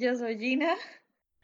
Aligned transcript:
Yo 0.00 0.16
soy 0.16 0.38
Gina. 0.38 0.72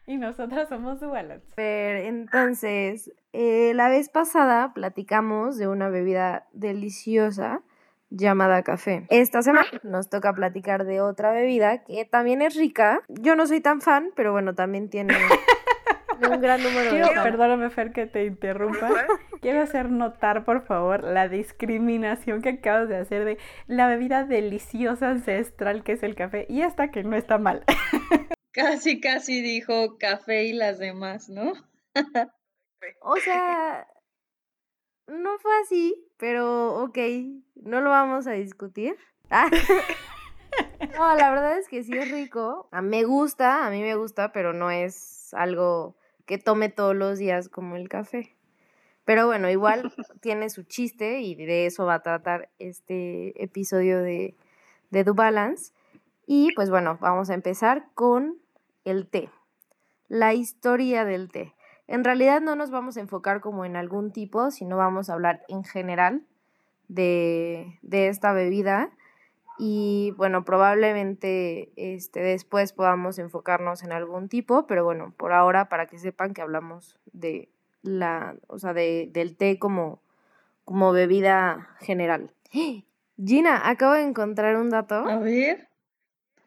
Y 0.06 0.16
nosotras 0.16 0.68
somos 0.70 0.98
Dualans. 1.00 1.42
Entonces, 1.56 3.12
eh, 3.34 3.72
la 3.74 3.90
vez 3.90 4.08
pasada 4.08 4.72
platicamos 4.72 5.58
de 5.58 5.68
una 5.68 5.90
bebida 5.90 6.46
deliciosa 6.52 7.60
llamada 8.08 8.62
café. 8.62 9.04
Esta 9.10 9.42
semana 9.42 9.66
nos 9.82 10.08
toca 10.08 10.32
platicar 10.32 10.86
de 10.86 11.02
otra 11.02 11.32
bebida 11.32 11.84
que 11.84 12.04
también 12.06 12.40
es 12.40 12.54
rica. 12.54 13.00
Yo 13.08 13.36
no 13.36 13.46
soy 13.46 13.60
tan 13.60 13.80
fan, 13.82 14.10
pero 14.14 14.32
bueno, 14.32 14.54
también 14.54 14.88
tiene 14.88 15.12
un 16.30 16.40
gran 16.40 16.62
número 16.62 16.90
Quiero, 16.90 17.08
de 17.08 17.14
fans. 17.14 17.26
perdóname, 17.26 17.68
Fer, 17.68 17.92
que 17.92 18.06
te 18.06 18.24
interrumpa. 18.24 18.88
Quiero 19.42 19.60
hacer 19.60 19.90
notar, 19.90 20.44
por 20.44 20.62
favor, 20.64 21.02
la 21.02 21.28
discriminación 21.28 22.42
que 22.42 22.50
acabas 22.50 22.88
de 22.88 22.96
hacer 22.96 23.24
de 23.24 23.38
la 23.66 23.88
bebida 23.88 24.24
deliciosa 24.24 25.10
ancestral 25.10 25.82
que 25.82 25.92
es 25.92 26.02
el 26.04 26.14
café 26.14 26.46
y 26.48 26.62
esta 26.62 26.92
que 26.92 27.02
no 27.02 27.16
está 27.16 27.38
mal. 27.38 27.64
Casi, 28.56 29.00
casi 29.00 29.42
dijo 29.42 29.98
café 29.98 30.44
y 30.44 30.52
las 30.54 30.78
demás, 30.80 31.28
¿no? 31.28 31.52
O 33.02 33.16
sea, 33.16 33.86
no 35.08 35.38
fue 35.38 35.52
así, 35.62 35.94
pero 36.16 36.82
ok, 36.84 36.98
no 37.56 37.80
lo 37.80 37.90
vamos 37.90 38.26
a 38.26 38.32
discutir. 38.32 38.96
No, 40.94 41.14
la 41.14 41.30
verdad 41.30 41.58
es 41.58 41.68
que 41.68 41.82
sí 41.82 41.92
es 41.96 42.10
rico. 42.10 42.68
A- 42.72 42.80
Me 42.80 43.04
gusta, 43.04 43.66
a 43.66 43.70
mí 43.70 43.82
me 43.82 43.94
gusta, 43.96 44.32
pero 44.32 44.52
no 44.54 44.70
es 44.70 45.32
algo 45.34 45.96
que 46.24 46.38
tome 46.38 46.68
todos 46.70 46.94
los 46.96 47.18
días 47.18 47.48
como 47.50 47.76
el 47.76 47.88
café. 47.90 48.36
Pero 49.04 49.26
bueno, 49.26 49.50
igual 49.50 49.92
tiene 50.20 50.48
su 50.48 50.62
chiste 50.62 51.20
y 51.20 51.34
de 51.34 51.66
eso 51.66 51.84
va 51.84 51.94
a 51.94 52.02
tratar 52.02 52.50
este 52.58 53.42
episodio 53.42 54.02
de, 54.02 54.36
de 54.90 55.04
Do 55.04 55.14
Balance. 55.14 55.72
Y 56.26 56.52
pues 56.54 56.70
bueno, 56.70 56.96
vamos 57.00 57.28
a 57.30 57.34
empezar 57.34 57.88
con 57.94 58.38
el 58.86 59.06
té. 59.06 59.28
La 60.08 60.32
historia 60.32 61.04
del 61.04 61.30
té. 61.30 61.54
En 61.88 62.04
realidad 62.04 62.40
no 62.40 62.56
nos 62.56 62.70
vamos 62.70 62.96
a 62.96 63.00
enfocar 63.00 63.40
como 63.40 63.64
en 63.64 63.76
algún 63.76 64.12
tipo, 64.12 64.50
sino 64.50 64.76
vamos 64.76 65.10
a 65.10 65.12
hablar 65.12 65.42
en 65.48 65.62
general 65.64 66.24
de, 66.88 67.78
de 67.82 68.08
esta 68.08 68.32
bebida. 68.32 68.90
Y 69.58 70.12
bueno, 70.16 70.44
probablemente 70.44 71.72
este, 71.76 72.20
después 72.20 72.72
podamos 72.72 73.18
enfocarnos 73.18 73.82
en 73.82 73.92
algún 73.92 74.28
tipo, 74.28 74.66
pero 74.66 74.84
bueno, 74.84 75.14
por 75.16 75.32
ahora 75.32 75.68
para 75.68 75.86
que 75.86 75.98
sepan 75.98 76.34
que 76.34 76.42
hablamos 76.42 76.98
de 77.12 77.48
la, 77.82 78.36
o 78.48 78.58
sea, 78.58 78.72
de, 78.72 79.08
del 79.12 79.36
té 79.36 79.58
como, 79.58 80.00
como 80.64 80.92
bebida 80.92 81.70
general. 81.80 82.32
Gina, 83.24 83.68
acabo 83.68 83.94
de 83.94 84.02
encontrar 84.02 84.56
un 84.56 84.70
dato 84.70 84.94
A 84.94 85.18
ver, 85.18 85.65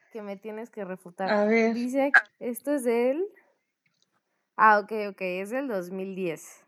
que 0.09 0.21
me 0.21 0.35
tienes 0.38 0.69
que 0.69 0.83
refutar. 0.85 1.31
a 1.31 1.45
ver. 1.45 1.73
Dice, 1.73 2.11
esto 2.39 2.73
es 2.73 2.83
del... 2.83 3.25
Ah, 4.55 4.79
ok, 4.79 4.91
ok, 5.11 5.21
es 5.21 5.49
del 5.52 5.67
2010. 5.67 6.65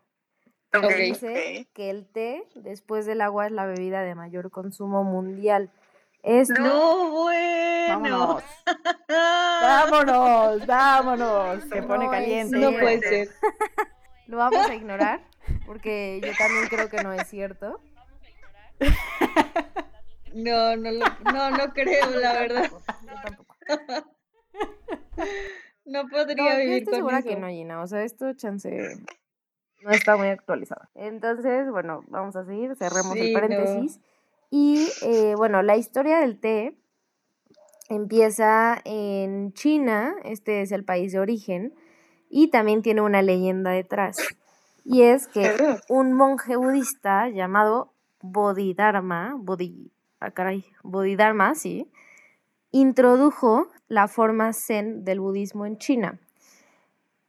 Pero 0.70 0.88
Ok. 0.88 0.94
dice 0.94 1.68
que 1.74 1.90
el 1.90 2.06
té, 2.06 2.48
después 2.54 3.04
del 3.04 3.20
agua, 3.20 3.46
es 3.46 3.52
la 3.52 3.66
bebida 3.66 4.00
de 4.00 4.14
mayor 4.14 4.50
consumo 4.50 5.04
mundial. 5.04 5.70
Esto, 6.22 6.54
No, 6.62 7.10
bueno. 7.10 8.00
Vámonos. 8.00 8.42
Vámonos, 9.60 10.66
vámonos. 10.66 11.64
Se 11.64 11.82
pone 11.82 12.06
No, 12.06 12.10
caliente. 12.10 12.56
No 12.56 12.70
puede 12.70 13.00
ser. 13.00 13.28
lo 14.26 14.36
vamos 14.38 14.66
a 14.70 14.74
ignorar, 14.74 15.20
porque 15.66 16.20
yo 16.24 16.32
también 16.38 16.68
creo 16.68 16.88
que 16.88 17.02
no 17.02 17.12
es 17.12 17.28
cierto. 17.28 17.80
No, 20.34 20.76
no, 20.76 20.90
lo- 20.90 21.32
no, 21.32 21.50
no 21.50 21.72
creo, 21.74 22.10
la 22.20 22.32
verdad. 22.34 22.70
Yo 22.70 23.14
tampoco. 23.22 23.56
No 25.84 26.04
No, 26.04 26.08
podría 26.08 26.54
yo 26.54 26.60
vivir 26.60 26.72
estoy 26.78 26.84
con 26.92 26.94
segura 26.94 27.18
eso. 27.18 27.28
que 27.28 27.36
no, 27.36 27.48
Gina. 27.48 27.82
O 27.82 27.86
sea, 27.86 28.02
esto 28.04 28.32
chance 28.34 28.70
no 29.82 29.90
está 29.90 30.16
muy 30.16 30.28
actualizado. 30.28 30.88
Entonces, 30.94 31.68
bueno, 31.70 32.02
vamos 32.08 32.36
a 32.36 32.44
seguir, 32.44 32.76
cerremos 32.76 33.14
Sí, 33.14 33.20
el 33.20 33.32
no. 33.32 33.40
paréntesis. 33.40 34.00
Y 34.50 34.88
eh, 35.02 35.34
bueno, 35.36 35.62
la 35.62 35.76
historia 35.76 36.18
del 36.20 36.38
té 36.38 36.76
empieza 37.88 38.80
en 38.84 39.52
China, 39.54 40.14
este 40.24 40.62
es 40.62 40.72
el 40.72 40.84
país 40.84 41.12
de 41.12 41.20
origen, 41.20 41.74
y 42.28 42.48
también 42.48 42.82
tiene 42.82 43.00
una 43.02 43.22
leyenda 43.22 43.70
detrás. 43.70 44.16
Y 44.84 45.02
es 45.02 45.26
que 45.26 45.42
un 45.88 46.12
monje 46.12 46.56
budista 46.56 47.28
llamado 47.28 47.92
Bodhidharma, 48.20 49.34
Bodhi, 49.36 49.90
ah, 50.22 50.30
caray, 50.30 50.64
Bodhidharma, 50.82 51.54
sí, 51.54 51.88
introdujo 52.70 53.68
la 53.88 54.08
forma 54.08 54.52
zen 54.52 55.04
del 55.04 55.20
budismo 55.20 55.66
en 55.66 55.78
China. 55.78 56.18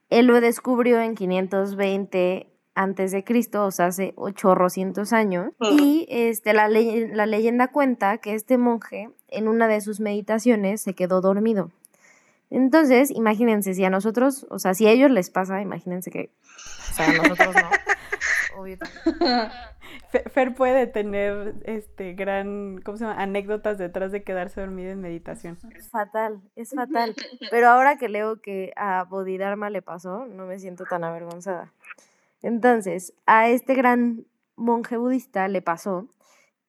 Él 0.09 0.27
lo 0.27 0.39
descubrió 0.41 1.01
en 1.01 1.15
520 1.15 2.47
antes 2.75 3.11
de 3.11 3.23
Cristo, 3.23 3.65
o 3.65 3.71
sea, 3.71 3.87
hace 3.87 4.13
800 4.15 5.13
años, 5.13 5.51
y 5.79 6.05
este, 6.09 6.53
la, 6.53 6.67
ley- 6.67 7.07
la 7.07 7.25
leyenda 7.25 7.67
cuenta 7.67 8.17
que 8.17 8.33
este 8.33 8.57
monje 8.57 9.09
en 9.27 9.47
una 9.47 9.67
de 9.67 9.81
sus 9.81 9.99
meditaciones 9.99 10.81
se 10.81 10.93
quedó 10.95 11.21
dormido. 11.21 11.71
Entonces, 12.49 13.09
imagínense, 13.11 13.73
si 13.73 13.83
a 13.83 13.89
nosotros, 13.89 14.45
o 14.49 14.59
sea, 14.59 14.73
si 14.75 14.85
a 14.87 14.91
ellos 14.91 15.09
les 15.11 15.29
pasa, 15.29 15.61
imagínense 15.61 16.09
que, 16.11 16.29
o 16.91 16.93
sea, 16.93 17.09
a 17.09 17.13
nosotros 17.13 17.55
no. 17.55 17.69
Obvio 18.57 18.77
Fer 20.31 20.55
puede 20.55 20.87
tener 20.87 21.55
este 21.63 22.13
gran, 22.13 22.79
¿cómo 22.83 22.97
se 22.97 23.05
llama? 23.05 23.21
Anécdotas 23.21 23.77
detrás 23.77 24.11
de 24.11 24.23
quedarse 24.23 24.61
dormida 24.61 24.91
en 24.91 25.01
meditación. 25.01 25.57
Es 25.75 25.89
fatal, 25.89 26.41
es 26.55 26.71
fatal. 26.71 27.15
Pero 27.51 27.69
ahora 27.69 27.97
que 27.97 28.09
leo 28.09 28.41
que 28.41 28.73
a 28.75 29.03
Bodhidharma 29.03 29.69
le 29.69 29.81
pasó, 29.81 30.25
no 30.25 30.45
me 30.45 30.59
siento 30.59 30.85
tan 30.85 31.03
avergonzada. 31.03 31.71
Entonces, 32.41 33.13
a 33.25 33.49
este 33.49 33.73
gran 33.73 34.25
monje 34.55 34.97
budista 34.97 35.47
le 35.47 35.61
pasó 35.61 36.07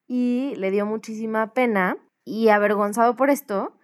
y 0.07 0.55
le 0.57 0.71
dio 0.71 0.87
muchísima 0.87 1.53
pena 1.53 1.97
y 2.25 2.49
avergonzado 2.49 3.17
por 3.17 3.31
esto, 3.31 3.77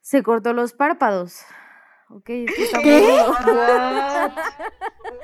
se 0.00 0.22
cortó 0.22 0.52
los 0.52 0.72
párpados. 0.72 1.44
Ok, 2.08 2.28
esto 2.30 2.62
está 2.62 2.80
muy 2.80 2.90
¿Qué? 2.90 3.24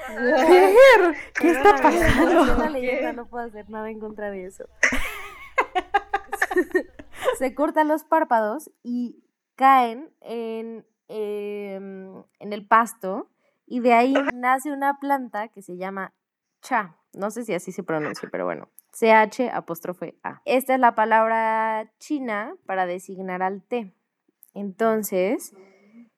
Fer, 0.06 1.14
¿qué 1.34 1.50
está 1.50 1.76
pasando? 1.76 2.68
leyenda, 2.68 3.12
no 3.12 3.26
puedo 3.26 3.44
hacer 3.44 3.68
nada 3.70 3.90
en 3.90 4.00
contra 4.00 4.30
de 4.30 4.46
eso. 4.46 4.64
Se 7.38 7.54
cortan 7.54 7.88
los 7.88 8.04
párpados 8.04 8.70
y 8.82 9.24
caen 9.54 10.10
en, 10.20 10.86
em, 11.08 12.22
en 12.38 12.52
el 12.52 12.66
pasto 12.66 13.30
y 13.66 13.80
de 13.80 13.92
ahí 13.94 14.14
nace 14.34 14.72
una 14.72 14.98
planta 14.98 15.48
que 15.48 15.62
se 15.62 15.76
llama 15.76 16.14
cha. 16.60 16.96
No 17.14 17.30
sé 17.30 17.44
si 17.44 17.54
así 17.54 17.72
se 17.72 17.82
pronuncia, 17.82 18.28
pero 18.30 18.44
bueno. 18.44 18.68
CH 18.92 19.50
apóstrofe 19.52 20.18
A. 20.22 20.42
Esta 20.44 20.74
es 20.74 20.80
la 20.80 20.94
palabra 20.94 21.90
china 21.98 22.54
para 22.66 22.86
designar 22.86 23.42
al 23.42 23.62
té. 23.62 23.94
Entonces, 24.54 25.54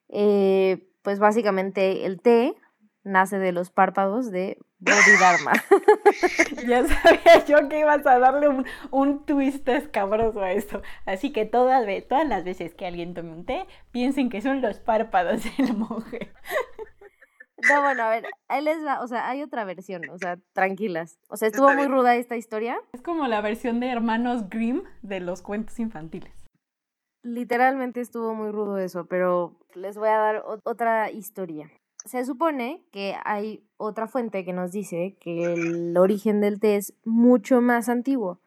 eh, 0.09 0.91
pues 1.03 1.19
básicamente 1.19 2.05
el 2.05 2.21
té 2.21 2.57
nace 3.05 3.39
de 3.39 3.53
los 3.53 3.71
párpados 3.71 4.31
de 4.31 4.59
Bodhidharma. 4.79 5.53
Ya 6.67 6.87
sabía 6.87 7.45
yo 7.47 7.69
que 7.69 7.81
ibas 7.81 8.07
a 8.07 8.19
darle 8.19 8.49
un, 8.49 8.65
un 8.91 9.25
twist 9.25 9.69
escabroso 9.69 10.41
a 10.41 10.53
esto. 10.53 10.83
Así 11.07 11.33
que 11.33 11.45
todas, 11.45 11.87
todas 12.09 12.27
las 12.27 12.45
veces 12.45 12.75
que 12.75 12.87
alguien 12.87 13.15
tome 13.15 13.31
un 13.31 13.45
té, 13.45 13.67
piensen 13.93 14.31
que 14.31 14.41
son 14.41 14.61
los 14.63 14.81
párpados 14.81 15.43
del 15.57 15.77
monje. 15.77 16.33
No, 17.67 17.81
bueno, 17.81 18.03
a 18.03 18.11
ver, 18.11 18.27
ahí 18.49 18.63
les 18.63 18.85
va, 18.85 19.01
o 19.01 19.07
sea, 19.07 19.27
hay 19.27 19.43
otra 19.43 19.65
versión, 19.65 20.03
o 20.11 20.19
sea, 20.19 20.37
tranquilas. 20.53 21.19
O 21.29 21.37
sea, 21.39 21.49
estuvo 21.49 21.73
muy 21.73 21.87
ruda 21.87 22.15
esta 22.15 22.37
historia. 22.37 22.77
Es 22.93 23.01
como 23.01 23.27
la 23.27 23.41
versión 23.41 23.81
de 23.81 23.89
hermanos 23.89 24.51
Grimm 24.51 24.83
de 25.01 25.21
los 25.21 25.41
cuentos 25.41 25.79
infantiles. 25.79 26.35
Literalmente 27.23 28.03
estuvo 28.03 28.35
muy 28.35 28.51
rudo 28.51 28.77
eso, 28.77 29.07
pero 29.07 29.59
les 29.75 29.97
voy 29.97 30.11
a 30.11 30.19
dar 30.19 30.45
otra 30.65 31.11
historia. 31.11 31.71
Se 32.05 32.25
supone 32.25 32.85
que 32.93 33.17
hay 33.25 33.65
otra 33.77 34.07
fuente 34.07 34.45
que 34.45 34.53
nos 34.53 34.73
dice 34.73 35.17
que 35.21 35.55
el 35.55 35.97
origen 35.97 36.41
del 36.41 36.61
té 36.61 36.77
es 36.77 36.93
mucho 37.05 37.61
más 37.61 37.89
antiguo, 37.89 38.41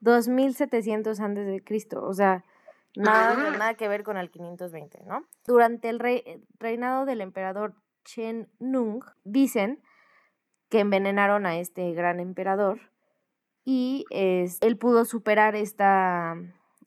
2700 0.00 1.20
antes 1.20 1.46
de 1.46 1.62
Cristo, 1.62 2.02
o 2.04 2.14
sea, 2.14 2.44
nada, 2.96 3.34
nada 3.58 3.74
que 3.74 3.86
ver 3.88 4.02
con 4.02 4.16
el 4.16 4.30
520, 4.30 5.04
¿no? 5.06 5.24
Durante 5.46 5.88
el 5.90 5.98
rei- 6.00 6.42
reinado 6.58 7.04
del 7.04 7.20
emperador 7.20 7.74
Chen 8.04 8.48
Nung, 8.58 9.04
dicen 9.24 9.80
que 10.70 10.80
envenenaron 10.80 11.44
a 11.44 11.58
este 11.58 11.92
gran 11.92 12.18
emperador 12.18 12.80
y 13.64 14.06
es- 14.10 14.58
él 14.62 14.78
pudo 14.78 15.04
superar 15.04 15.54
esta, 15.54 16.34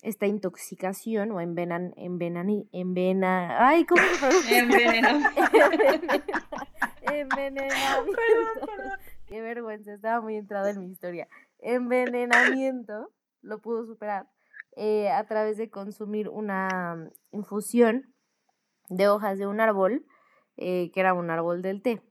esta 0.01 0.27
intoxicación 0.27 1.31
o 1.31 1.41
envenan, 1.41 1.93
envenani, 1.97 2.69
envena, 2.71 3.67
ay, 3.67 3.85
¿cómo 3.85 4.01
se 4.01 4.19
pronuncia? 4.19 4.51
Envenenamiento. 4.65 5.31
Envenenamiento. 7.01 8.67
Qué 9.27 9.41
vergüenza, 9.41 9.93
estaba 9.93 10.21
muy 10.21 10.35
entrada 10.35 10.69
en 10.69 10.79
mi 10.79 10.87
historia. 10.87 11.27
Envenenamiento 11.59 13.11
lo 13.41 13.59
pudo 13.59 13.85
superar 13.85 14.27
eh, 14.75 15.09
a 15.09 15.23
través 15.25 15.57
de 15.57 15.69
consumir 15.69 16.29
una 16.29 17.09
infusión 17.31 18.13
de 18.89 19.07
hojas 19.07 19.37
de 19.37 19.47
un 19.47 19.59
árbol, 19.59 20.05
eh, 20.57 20.91
que 20.93 20.99
era 20.99 21.13
un 21.13 21.29
árbol 21.29 21.61
del 21.61 21.81
té. 21.81 22.01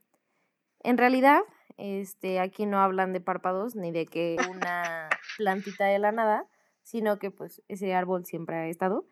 En 0.81 0.99
realidad, 0.99 1.41
este, 1.77 2.41
aquí 2.41 2.67
no 2.67 2.81
hablan 2.81 3.13
de 3.13 3.21
párpados 3.21 3.75
ni 3.75 3.91
de 3.91 4.07
que 4.07 4.37
una 4.51 5.09
plantita 5.37 5.87
de 5.87 5.99
la 5.99 6.13
nada, 6.13 6.47
sino 6.85 7.19
que 7.19 7.33
pues 7.33 7.63
ese 7.69 7.95
árbol 7.95 8.25
siempre 8.25 8.57
ha 8.57 8.69
estado 8.69 9.05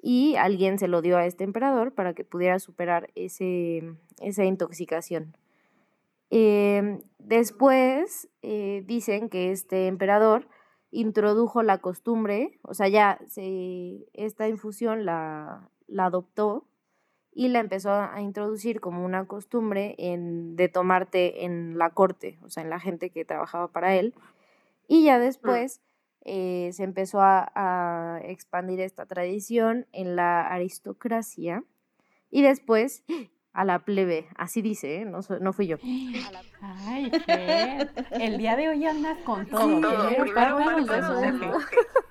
y 0.00 0.36
alguien 0.36 0.78
se 0.78 0.88
lo 0.88 1.02
dio 1.02 1.18
a 1.18 1.26
este 1.26 1.44
emperador 1.44 1.92
para 1.92 2.14
que 2.14 2.24
pudiera 2.24 2.58
superar 2.58 3.10
ese, 3.14 3.82
esa 4.20 4.44
intoxicación. 4.44 5.36
Em, 6.30 7.02
después 7.18 8.28
eh, 8.42 8.82
dicen 8.86 9.28
que 9.28 9.50
este 9.50 9.88
emperador 9.88 10.48
introdujo 10.90 11.62
la 11.62 11.78
costumbre, 11.78 12.58
o 12.62 12.74
sea, 12.74 12.88
ya 12.88 13.18
se, 13.26 14.06
esta 14.12 14.48
infusión 14.48 15.04
la, 15.04 15.68
la 15.86 16.06
adoptó 16.06 16.64
y 17.32 17.48
la 17.48 17.58
empezó 17.58 17.92
a 17.92 18.20
introducir 18.22 18.80
como 18.80 19.04
una 19.04 19.26
costumbre 19.26 19.94
en, 19.98 20.56
de 20.56 20.68
tomarte 20.68 21.44
en 21.44 21.76
la 21.76 21.90
corte, 21.90 22.38
o 22.42 22.48
sea, 22.48 22.62
en 22.62 22.70
la 22.70 22.80
gente 22.80 23.10
que 23.10 23.24
trabajaba 23.24 23.68
para 23.68 23.94
él. 23.94 24.14
Y 24.88 25.04
ya 25.04 25.18
mm. 25.18 25.20
después 25.20 25.80
eh, 26.28 26.70
se 26.72 26.82
empezó 26.82 27.20
a, 27.20 27.52
a, 27.54 28.20
expandir 28.24 28.80
esta 28.80 29.06
tradición 29.06 29.86
en 29.92 30.16
la 30.16 30.46
aristocracia 30.46 31.62
y 32.30 32.42
después 32.42 33.04
a 33.56 33.64
la 33.64 33.78
plebe, 33.78 34.26
así 34.36 34.60
dice, 34.60 34.96
¿eh? 34.96 35.04
no, 35.06 35.20
no 35.40 35.52
fui 35.54 35.66
yo. 35.66 35.76
Ay, 36.60 37.10
qué. 37.24 37.88
El 38.10 38.36
día 38.36 38.54
de 38.54 38.68
hoy 38.68 38.84
andas 38.84 39.18
con 39.24 39.46
todo. 39.46 39.80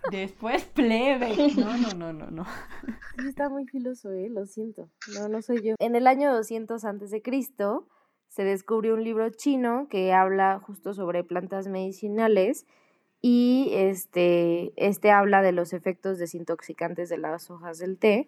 Después 0.09 0.63
plebe. 0.63 1.35
No, 1.55 1.77
no, 1.77 1.93
no, 1.93 2.13
no, 2.13 2.31
no. 2.31 2.45
Sí, 3.19 3.27
está 3.27 3.49
muy 3.49 3.67
filoso, 3.67 4.11
¿eh? 4.11 4.29
Lo 4.29 4.47
siento. 4.47 4.89
No, 5.13 5.27
no 5.27 5.41
soy 5.43 5.61
yo. 5.61 5.75
En 5.77 5.95
el 5.95 6.07
año 6.07 6.33
200 6.33 6.83
antes 6.83 7.11
de 7.11 7.21
Cristo 7.21 7.87
se 8.27 8.43
descubrió 8.43 8.95
un 8.95 9.03
libro 9.03 9.29
chino 9.29 9.87
que 9.87 10.13
habla 10.13 10.59
justo 10.65 10.95
sobre 10.95 11.23
plantas 11.23 11.67
medicinales 11.67 12.65
y 13.27 13.69
este, 13.73 14.73
este 14.75 15.09
habla 15.09 15.41
de 15.41 15.51
los 15.51 15.73
efectos 15.73 16.19
desintoxicantes 16.19 17.09
de 17.09 17.17
las 17.17 17.49
hojas 17.49 17.79
del 17.79 17.97
té 17.97 18.27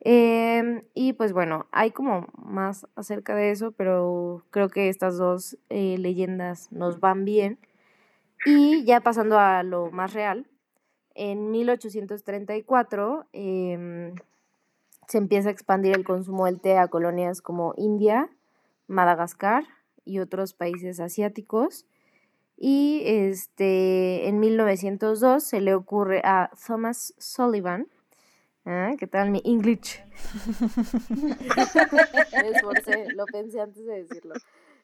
Em, 0.00 0.82
y 0.94 1.12
pues 1.14 1.32
bueno, 1.32 1.66
hay 1.72 1.90
como 1.90 2.28
más 2.36 2.86
acerca 2.94 3.34
de 3.34 3.50
eso, 3.50 3.72
pero 3.72 4.44
creo 4.50 4.68
que 4.68 4.88
estas 4.88 5.18
dos 5.18 5.58
eh, 5.70 5.96
leyendas 5.98 6.70
nos 6.72 7.00
van 7.00 7.24
bien. 7.24 7.58
Y 8.46 8.84
ya 8.84 9.00
pasando 9.00 9.38
a 9.38 9.62
lo 9.64 9.90
más 9.90 10.14
real, 10.14 10.46
en 11.14 11.50
1834 11.50 13.26
em, 13.32 14.14
se 15.08 15.18
empieza 15.18 15.48
a 15.48 15.52
expandir 15.52 15.96
el 15.96 16.04
consumo 16.04 16.46
del 16.46 16.60
té 16.60 16.78
a 16.78 16.88
colonias 16.88 17.42
como 17.42 17.74
India, 17.76 18.30
Madagascar 18.86 19.64
y 20.04 20.20
otros 20.20 20.54
países 20.54 21.00
asiáticos. 21.00 21.86
Y 22.60 23.02
este, 23.04 24.28
en 24.28 24.40
1902 24.40 25.44
se 25.44 25.60
le 25.60 25.74
ocurre 25.74 26.20
a 26.24 26.50
Thomas 26.66 27.14
Sullivan 27.18 27.86
¿Ah? 28.70 28.96
¿Qué 28.98 29.06
tal 29.06 29.30
mi 29.30 29.40
English? 29.46 30.04
Me 31.08 32.48
esforcé, 32.50 33.06
lo 33.14 33.24
pensé 33.24 33.62
antes 33.62 33.86
de 33.86 34.02
decirlo. 34.02 34.34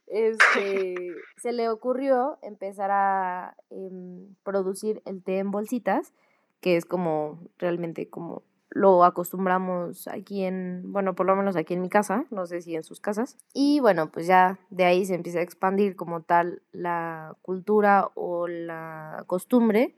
Este, 0.06 0.94
se 1.36 1.52
le 1.52 1.68
ocurrió 1.68 2.38
empezar 2.40 2.90
a 2.90 3.54
em, 3.68 4.34
producir 4.42 5.02
el 5.04 5.22
té 5.22 5.36
en 5.36 5.50
bolsitas, 5.50 6.14
que 6.62 6.78
es 6.78 6.86
como 6.86 7.38
realmente 7.58 8.08
como 8.08 8.42
lo 8.74 9.04
acostumbramos 9.04 10.08
aquí 10.08 10.42
en, 10.42 10.92
bueno, 10.92 11.14
por 11.14 11.26
lo 11.26 11.36
menos 11.36 11.54
aquí 11.54 11.74
en 11.74 11.80
mi 11.80 11.88
casa, 11.88 12.24
no 12.30 12.44
sé 12.44 12.60
si 12.60 12.74
en 12.74 12.82
sus 12.82 13.00
casas. 13.00 13.38
Y 13.54 13.78
bueno, 13.78 14.10
pues 14.10 14.26
ya 14.26 14.58
de 14.68 14.84
ahí 14.84 15.06
se 15.06 15.14
empieza 15.14 15.38
a 15.38 15.42
expandir 15.42 15.94
como 15.94 16.22
tal 16.22 16.60
la 16.72 17.36
cultura 17.40 18.10
o 18.14 18.48
la 18.48 19.22
costumbre 19.28 19.94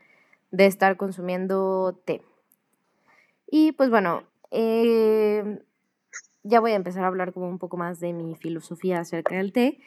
de 0.51 0.67
estar 0.67 0.99
consumiendo 0.99 1.99
té. 2.05 2.23
Y 3.51 3.73
pues 3.73 3.89
bueno, 3.89 4.25
em, 4.51 5.61
ya 6.43 6.61
voy 6.61 6.73
a 6.73 6.77
empezar 6.77 7.05
a 7.05 7.07
hablar 7.09 7.33
como 7.33 7.49
un 7.49 7.59
poco 7.59 7.79
más 7.79 7.99
de 7.99 8.13
mi 8.13 8.35
filosofía 8.37 9.01
acerca 9.01 9.37
del 9.37 9.55
té. 9.55 9.81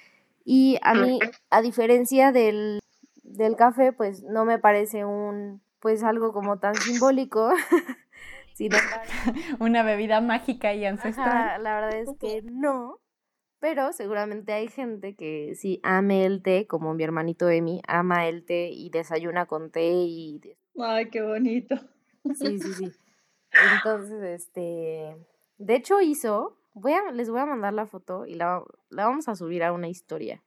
Y 0.44 0.80
a 0.82 0.96
mí, 0.96 1.20
a 1.52 1.62
diferencia 1.62 2.32
del, 2.32 2.80
del 3.22 3.56
café, 3.56 3.94
pues 3.94 4.24
no 4.24 4.46
me 4.46 4.58
parece 4.58 5.06
un, 5.06 5.62
pues 5.80 6.04
algo 6.04 6.34
como 6.34 6.58
tan 6.58 6.74
simbólico. 6.74 7.52
Una 9.60 9.84
bebida 9.84 10.22
mágica 10.22 10.74
y 10.74 10.86
ancestral. 10.86 11.64
la 11.64 11.76
verdad 11.76 11.96
es 12.00 12.10
que 12.20 12.42
no. 12.44 13.00
Pero 13.60 13.92
seguramente 13.92 14.54
hay 14.54 14.70
gente 14.70 15.16
que 15.16 15.54
sí 15.56 15.82
ame 15.84 16.26
el 16.26 16.42
té, 16.42 16.66
como 16.66 16.94
mi 16.94 17.04
hermanito 17.04 17.50
Emi, 17.50 17.82
ama 17.88 18.28
el 18.28 18.46
té 18.46 18.70
y 18.70 18.90
desayuna 18.90 19.48
con 19.48 19.70
té 19.70 19.92
y... 19.92 20.42
Ay, 20.80 21.10
qué 21.10 21.22
bonito. 21.22 21.76
Sí, 22.36 22.58
sí, 22.60 22.74
sí. 22.74 22.92
Entonces, 23.76 24.24
este, 24.24 25.18
de 25.58 25.76
hecho 25.76 26.00
hizo, 26.00 26.58
voy 26.74 26.94
a, 26.94 27.12
les 27.12 27.30
voy 27.30 27.42
a 27.42 27.46
mandar 27.46 27.74
la 27.74 27.86
foto 27.86 28.26
y 28.26 28.36
la, 28.36 28.64
la 28.90 29.06
vamos 29.06 29.28
a 29.28 29.36
subir 29.36 29.64
a 29.64 29.74
una 29.74 29.90
historia. 29.90 30.42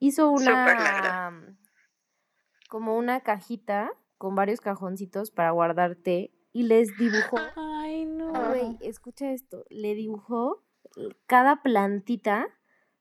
Hizo 0.00 0.30
una, 0.30 1.56
como 2.68 2.96
una 2.96 3.20
cajita 3.20 3.92
con 4.18 4.34
varios 4.34 4.60
cajoncitos 4.60 5.30
para 5.30 5.52
guardar 5.52 5.94
té 5.94 6.32
y 6.56 6.62
les 6.62 6.96
dibujó. 6.96 7.36
Ay, 7.54 8.06
no. 8.06 8.32
Güey, 8.32 8.78
escucha 8.80 9.30
esto, 9.30 9.66
le 9.68 9.94
dibujó 9.94 10.64
cada 11.26 11.62
plantita 11.62 12.48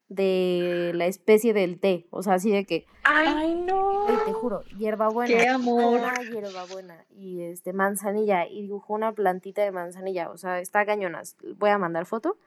de 0.10 0.92
la 0.94 1.06
especie 1.06 1.54
del 1.54 1.80
té. 1.80 2.06
O 2.10 2.22
sea, 2.22 2.34
así 2.34 2.52
de 2.52 2.66
que. 2.66 2.86
¡Ay, 3.06 3.56
no! 3.56 4.08
te 4.26 4.34
juro, 4.34 4.62
hierbabuena. 4.78 5.34
¡Qué 5.34 5.48
amor! 5.48 6.02
Ah, 6.04 6.22
hierbabuena. 6.22 7.06
Y 7.10 7.44
este, 7.44 7.72
manzanilla. 7.72 8.46
Y 8.46 8.64
dibujó 8.64 8.94
una 8.94 9.14
plantita 9.14 9.64
de 9.64 9.72
manzanilla. 9.72 10.32
O 10.32 10.38
sea, 10.38 10.60
está 10.60 10.86
cañonas. 10.86 11.38
Voy 11.56 11.70
a 11.70 11.78
mandar 11.78 12.06
foto 12.06 12.38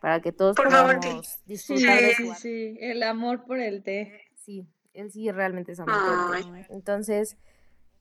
para 0.00 0.20
que 0.20 0.32
todos 0.32 0.56
podamos 0.56 0.96
disfrutar 1.44 1.98
sí, 1.98 2.04
de 2.04 2.14
Sí, 2.14 2.30
sí, 2.36 2.76
el 2.80 3.02
amor 3.02 3.44
por 3.44 3.58
el 3.58 3.82
té. 3.82 4.18
Sí, 4.36 4.66
él 4.94 5.12
sí 5.12 5.30
realmente 5.30 5.72
es 5.72 5.80
amante 5.80 6.38
del 6.38 6.64
té. 6.64 6.66
Entonces, 6.72 7.36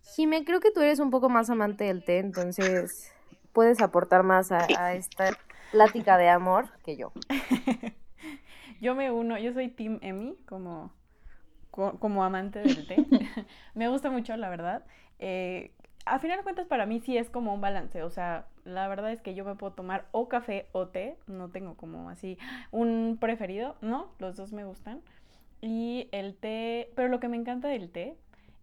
Jime, 0.04 0.44
creo 0.46 0.60
que 0.60 0.72
tú 0.72 0.82
eres 0.82 1.00
un 1.00 1.10
poco 1.10 1.30
más 1.30 1.50
amante 1.50 1.86
del 1.86 2.04
té. 2.04 2.20
Entonces, 2.20 3.12
puedes 3.52 3.82
aportar 3.82 4.24
más 4.24 4.52
a, 4.52 4.68
a 4.78 4.94
esta 4.94 5.38
plática 5.72 6.18
de 6.18 6.30
amor 6.30 6.70
que 6.84 6.98
yo. 6.98 7.12
Yo 8.84 8.96
me 8.96 9.12
uno, 9.12 9.38
yo 9.40 9.54
soy 9.54 9.70
Team 9.70 9.98
Emmy 10.02 10.36
como, 10.46 10.92
como 11.72 12.26
amante 12.26 12.60
del 12.60 12.86
té. 12.86 12.98
me 13.76 13.88
gusta 13.88 14.10
mucho, 14.10 14.36
la 14.36 14.50
verdad. 14.50 14.84
Eh, 15.20 15.72
a 16.06 16.20
final 16.20 16.36
de 16.36 16.44
cuentas, 16.44 16.68
para 16.68 16.86
mí 16.86 17.00
sí 17.00 17.18
es 17.18 17.30
como 17.30 17.54
un 17.54 17.62
balance. 17.62 18.04
O 18.04 18.10
sea, 18.10 18.46
la 18.66 18.90
verdad 18.90 19.14
es 19.14 19.22
que 19.22 19.36
yo 19.36 19.46
me 19.46 19.56
puedo 19.56 19.72
tomar 19.72 20.10
o 20.12 20.28
café 20.28 20.68
o 20.74 20.90
té. 20.90 21.18
No 21.28 21.50
tengo 21.50 21.78
como 21.78 22.10
así 22.10 22.38
un 22.72 23.18
preferido. 23.22 23.78
No, 23.80 24.12
los 24.20 24.36
dos 24.36 24.52
me 24.52 24.66
gustan. 24.66 25.00
Y 25.62 26.10
el 26.12 26.36
té, 26.36 26.92
pero 26.94 27.08
lo 27.08 27.22
que 27.22 27.30
me 27.30 27.38
encanta 27.38 27.70
del 27.70 27.90
té 27.90 28.18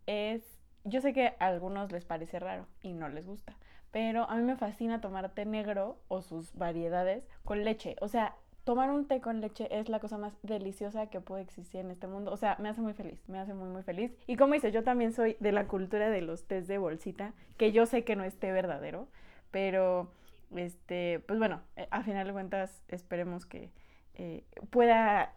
es, 0.05 0.43
yo 0.85 1.01
sé 1.01 1.13
que 1.13 1.35
a 1.39 1.47
algunos 1.47 1.93
les 1.93 2.05
parece 2.05 2.39
raro 2.39 2.67
y 2.83 2.93
no 2.93 3.09
les 3.09 3.27
gusta, 3.27 3.57
pero 3.91 4.29
a 4.29 4.37
mí 4.37 4.43
me 4.43 4.57
fascina 4.57 5.01
tomar 5.01 5.31
té 5.31 5.45
negro 5.45 5.99
o 6.09 6.23
sus 6.23 6.55
variedades 6.55 7.27
con 7.45 7.65
leche. 7.65 7.97
O 8.01 8.09
sea, 8.09 8.37
tomar 8.65 8.91
un 8.91 9.07
té 9.07 9.21
con 9.21 9.41
leche 9.41 9.69
es 9.71 9.89
la 9.89 10.01
cosa 10.01 10.19
más 10.19 10.33
deliciosa 10.43 11.09
que 11.09 11.21
puede 11.21 11.43
existir 11.43 11.81
en 11.81 11.91
este 11.91 12.07
mundo. 12.07 12.33
O 12.33 12.37
sea, 12.37 12.57
me 12.61 12.69
hace 12.69 12.81
muy 12.81 12.93
feliz, 12.93 13.29
me 13.29 13.39
hace 13.39 13.55
muy, 13.55 13.69
muy 13.69 13.83
feliz. 13.83 14.13
Y 14.27 14.37
como 14.37 14.55
dices, 14.55 14.73
yo 14.73 14.85
también 14.85 15.13
soy 15.13 15.37
de 15.41 15.53
la 15.53 15.67
cultura 15.67 16.09
de 16.09 16.21
los 16.21 16.47
tés 16.47 16.69
de 16.69 16.79
bolsita, 16.79 17.35
que 17.57 17.73
yo 17.73 17.87
sé 17.87 18.05
que 18.05 18.17
no 18.17 18.25
es 18.25 18.39
té 18.39 18.53
verdadero, 18.53 19.09
pero, 19.51 20.13
este, 20.55 21.21
pues 21.27 21.39
bueno, 21.39 21.63
eh, 21.77 21.89
a 21.91 22.03
final 22.03 22.27
de 22.27 22.33
cuentas, 22.33 22.85
esperemos 22.89 23.47
que 23.47 23.71
eh, 24.15 24.45
pueda 24.71 25.33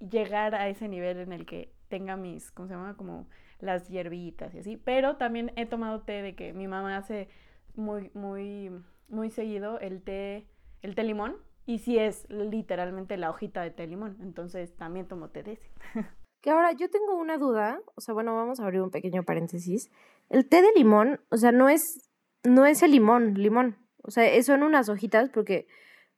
llegar 0.00 0.54
a 0.54 0.68
ese 0.68 0.88
nivel 0.88 1.18
en 1.18 1.32
el 1.32 1.46
que 1.46 1.72
tenga 1.88 2.16
mis, 2.16 2.50
¿cómo 2.50 2.68
se 2.68 2.74
llama? 2.74 2.96
Como 2.96 3.26
las 3.60 3.88
hierbitas 3.88 4.54
y 4.54 4.58
así. 4.58 4.76
Pero 4.76 5.16
también 5.16 5.52
he 5.56 5.66
tomado 5.66 6.02
té 6.02 6.22
de 6.22 6.34
que 6.34 6.52
mi 6.52 6.68
mamá 6.68 6.96
hace 6.96 7.28
muy, 7.74 8.10
muy, 8.14 8.70
muy 9.08 9.30
seguido 9.30 9.78
el 9.80 10.02
té, 10.02 10.46
el 10.82 10.94
té 10.94 11.04
limón 11.04 11.36
y 11.66 11.78
si 11.78 11.98
es 11.98 12.28
literalmente 12.30 13.16
la 13.16 13.30
hojita 13.30 13.62
de 13.62 13.70
té 13.70 13.86
limón. 13.86 14.16
Entonces 14.20 14.76
también 14.76 15.06
tomo 15.06 15.30
té 15.30 15.42
de 15.42 15.52
ese. 15.52 15.70
Que 16.40 16.50
ahora 16.50 16.70
yo 16.70 16.88
tengo 16.88 17.16
una 17.16 17.36
duda, 17.36 17.80
o 17.96 18.00
sea, 18.00 18.14
bueno, 18.14 18.32
vamos 18.36 18.60
a 18.60 18.64
abrir 18.64 18.80
un 18.80 18.92
pequeño 18.92 19.24
paréntesis. 19.24 19.90
El 20.28 20.48
té 20.48 20.62
de 20.62 20.68
limón, 20.76 21.20
o 21.30 21.36
sea, 21.36 21.50
no 21.50 21.68
es, 21.68 22.12
no 22.44 22.64
es 22.64 22.84
el 22.84 22.92
limón, 22.92 23.34
limón. 23.34 23.76
O 24.04 24.12
sea, 24.12 24.40
son 24.44 24.62
unas 24.62 24.88
hojitas 24.88 25.30
porque 25.30 25.66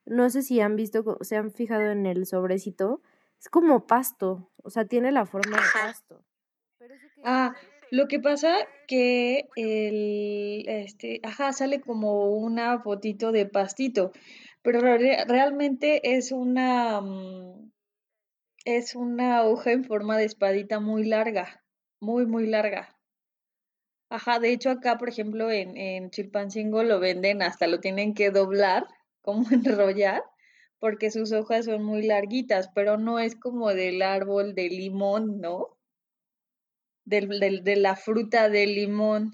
no 0.04 0.28
sé 0.28 0.42
si 0.42 0.60
han 0.60 0.76
visto, 0.76 1.16
se 1.22 1.36
han 1.36 1.50
fijado 1.50 1.90
en 1.90 2.04
el 2.04 2.26
sobrecito. 2.26 3.00
Es 3.38 3.48
como 3.48 3.86
pasto, 3.86 4.50
o 4.62 4.68
sea, 4.68 4.84
tiene 4.84 5.10
la 5.10 5.24
forma 5.24 5.56
de 5.56 5.62
pasto. 5.72 6.22
Ah, 7.24 7.54
lo 7.90 8.06
que 8.06 8.20
pasa 8.20 8.56
que 8.86 9.48
el, 9.56 10.64
este, 10.68 11.20
ajá, 11.24 11.52
sale 11.52 11.80
como 11.80 12.30
una 12.36 12.80
fotito 12.80 13.32
de 13.32 13.46
pastito, 13.46 14.12
pero 14.62 14.80
realmente 14.80 16.16
es 16.16 16.30
una, 16.32 17.00
mm, 17.00 17.72
es 18.64 18.94
una 18.94 19.44
hoja 19.44 19.72
en 19.72 19.84
forma 19.84 20.18
de 20.18 20.24
espadita 20.26 20.80
muy 20.80 21.04
larga, 21.04 21.64
muy, 22.00 22.26
muy 22.26 22.46
larga. 22.46 22.96
Ajá, 24.08 24.38
de 24.38 24.52
hecho 24.52 24.70
acá, 24.70 24.98
por 24.98 25.08
ejemplo, 25.08 25.50
en, 25.50 25.76
en 25.76 26.10
Chilpancingo 26.10 26.82
lo 26.82 27.00
venden, 27.00 27.42
hasta 27.42 27.66
lo 27.66 27.80
tienen 27.80 28.14
que 28.14 28.30
doblar, 28.30 28.86
como 29.22 29.50
enrollar, 29.50 30.22
porque 30.78 31.10
sus 31.10 31.32
hojas 31.32 31.66
son 31.66 31.84
muy 31.84 32.02
larguitas, 32.02 32.70
pero 32.74 32.98
no 32.98 33.18
es 33.18 33.34
como 33.36 33.68
del 33.74 34.02
árbol 34.02 34.54
de 34.54 34.68
limón, 34.68 35.40
¿no? 35.40 35.79
Del, 37.10 37.64
de 37.64 37.76
la 37.76 37.96
fruta 37.96 38.48
del 38.48 38.74
limón. 38.74 39.32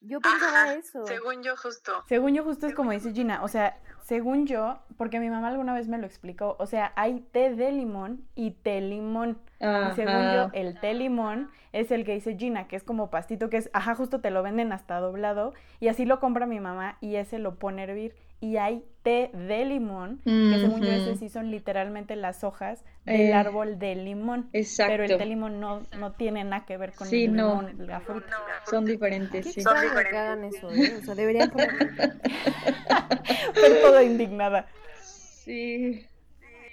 Yo 0.00 0.20
pensaba 0.20 0.74
eso. 0.74 1.06
Según 1.06 1.44
yo 1.44 1.56
justo. 1.56 2.02
Según 2.08 2.34
yo 2.34 2.42
justo 2.42 2.66
es 2.66 2.74
como 2.74 2.90
dice 2.90 3.12
Gina, 3.12 3.44
o 3.44 3.48
sea, 3.48 3.80
según 4.02 4.48
yo, 4.48 4.80
porque 4.96 5.20
mi 5.20 5.30
mamá 5.30 5.48
alguna 5.48 5.72
vez 5.74 5.86
me 5.86 5.98
lo 5.98 6.06
explicó, 6.06 6.56
o 6.58 6.66
sea, 6.66 6.92
hay 6.96 7.20
té 7.20 7.54
de 7.54 7.70
limón 7.70 8.26
y 8.34 8.50
té 8.50 8.80
limón. 8.80 9.38
Y 9.60 9.94
según 9.94 10.32
yo, 10.34 10.50
el 10.54 10.80
té 10.80 10.92
limón 10.94 11.50
es 11.70 11.92
el 11.92 12.04
que 12.04 12.14
dice 12.14 12.36
Gina, 12.36 12.66
que 12.66 12.74
es 12.74 12.82
como 12.82 13.10
pastito, 13.10 13.48
que 13.48 13.58
es, 13.58 13.70
ajá, 13.72 13.94
justo 13.94 14.20
te 14.20 14.32
lo 14.32 14.42
venden 14.42 14.72
hasta 14.72 14.98
doblado, 14.98 15.54
y 15.78 15.86
así 15.86 16.04
lo 16.04 16.18
compra 16.18 16.46
mi 16.46 16.58
mamá 16.58 16.98
y 17.00 17.14
ese 17.14 17.38
lo 17.38 17.60
pone 17.60 17.82
a 17.82 17.84
hervir. 17.84 18.16
Y 18.42 18.56
hay 18.56 18.84
té 19.04 19.30
de 19.32 19.64
limón, 19.64 20.20
que 20.24 20.58
según 20.58 20.82
yo 20.82 20.90
ese 20.90 21.14
sí 21.14 21.28
son 21.28 21.52
literalmente 21.52 22.16
las 22.16 22.42
hojas 22.42 22.84
del 23.04 23.20
eh, 23.20 23.34
árbol 23.34 23.78
de 23.78 23.94
limón. 23.94 24.50
Exacto. 24.52 24.92
Pero 24.92 25.04
el 25.04 25.16
té 25.16 25.26
limón 25.26 25.60
no, 25.60 25.82
no 25.96 26.10
tiene 26.14 26.42
nada 26.42 26.66
que 26.66 26.76
ver 26.76 26.92
con 26.92 27.06
el 27.06 27.14
limón, 27.14 27.86
la 27.86 28.00
fruta. 28.00 28.36
son 28.68 28.84
diferentes, 28.84 29.54
sí. 29.54 29.62
Son 29.62 29.80
diferentes. 29.80 30.10
que 30.10 30.18
hagan 30.18 30.42
eso, 30.42 30.72
¿eh? 30.72 30.96
O 31.00 31.04
sea, 31.04 31.14
deberían 31.14 31.50
poner... 31.50 31.70
Toda 33.80 34.02
indignada. 34.02 34.66
Sí. 35.00 36.04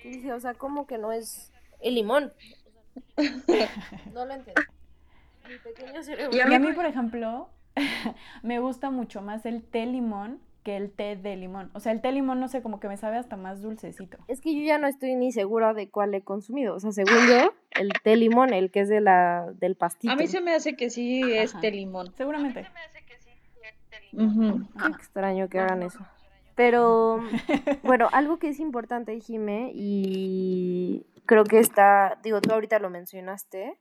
Dice, 0.04 0.34
o 0.34 0.40
sea, 0.40 0.56
¿cómo 0.56 0.88
que 0.88 0.98
no 0.98 1.12
es 1.12 1.52
el 1.82 1.94
limón? 1.94 2.34
No 4.12 4.26
lo 4.26 4.34
entiendo. 4.34 4.60
Mi 5.48 5.58
pequeño 5.60 6.02
cerebro. 6.02 6.36
Y 6.36 6.42
a 6.42 6.60
mí, 6.60 6.74
por 6.74 6.88
ejemplo, 6.88 7.52
me 8.42 8.58
gusta 8.58 8.90
mucho 8.90 9.22
más 9.22 9.46
el 9.46 9.62
té 9.62 9.86
limón 9.86 10.49
que 10.64 10.76
el 10.76 10.92
té 10.92 11.16
de 11.16 11.36
limón. 11.36 11.72
O 11.74 11.80
sea, 11.80 11.92
el 11.92 12.02
té 12.02 12.12
limón, 12.12 12.40
no 12.40 12.48
sé, 12.48 12.62
como 12.62 12.80
que 12.80 12.88
me 12.88 12.98
sabe 12.98 13.18
hasta 13.18 13.38
más 13.38 13.62
dulcecito. 13.62 14.18
Es 14.28 14.42
que 14.42 14.56
yo 14.56 14.62
ya 14.62 14.78
no 14.78 14.88
estoy 14.88 15.16
ni 15.16 15.32
segura 15.32 15.74
de 15.74 15.90
cuál 15.90 16.14
he 16.14 16.22
consumido. 16.22 16.76
O 16.76 16.80
sea, 16.80 16.92
según 16.92 17.28
yo, 17.28 17.54
el 17.72 17.92
té 18.04 18.16
limón, 18.16 18.54
el 18.54 18.72
que 18.72 18.82
es 18.82 18.90
de 18.90 19.02
la, 19.02 19.52
del 19.56 19.76
pastito. 19.76 20.14
A 20.14 20.16
mí 20.16 20.28
se 20.28 20.42
me 20.42 20.54
hace 20.54 20.76
que 20.76 20.90
sí 20.90 21.22
es 21.24 21.60
té 21.60 21.72
limón. 21.72 22.14
Seguramente. 22.16 22.68
Qué 24.12 24.88
extraño 24.88 25.50
que 25.50 25.60
hagan 25.60 25.84
eso. 25.84 26.00
Pero, 26.56 27.20
bueno, 27.84 28.10
algo 28.12 28.38
que 28.38 28.50
es 28.50 28.60
importante, 28.60 29.18
Jime, 29.22 29.72
y 29.74 31.06
creo 31.26 31.46
que 31.46 31.60
está, 31.60 32.20
digo, 32.22 32.42
tú 32.42 32.52
ahorita 32.52 32.80
lo 32.80 32.90
mencionaste, 32.90 33.78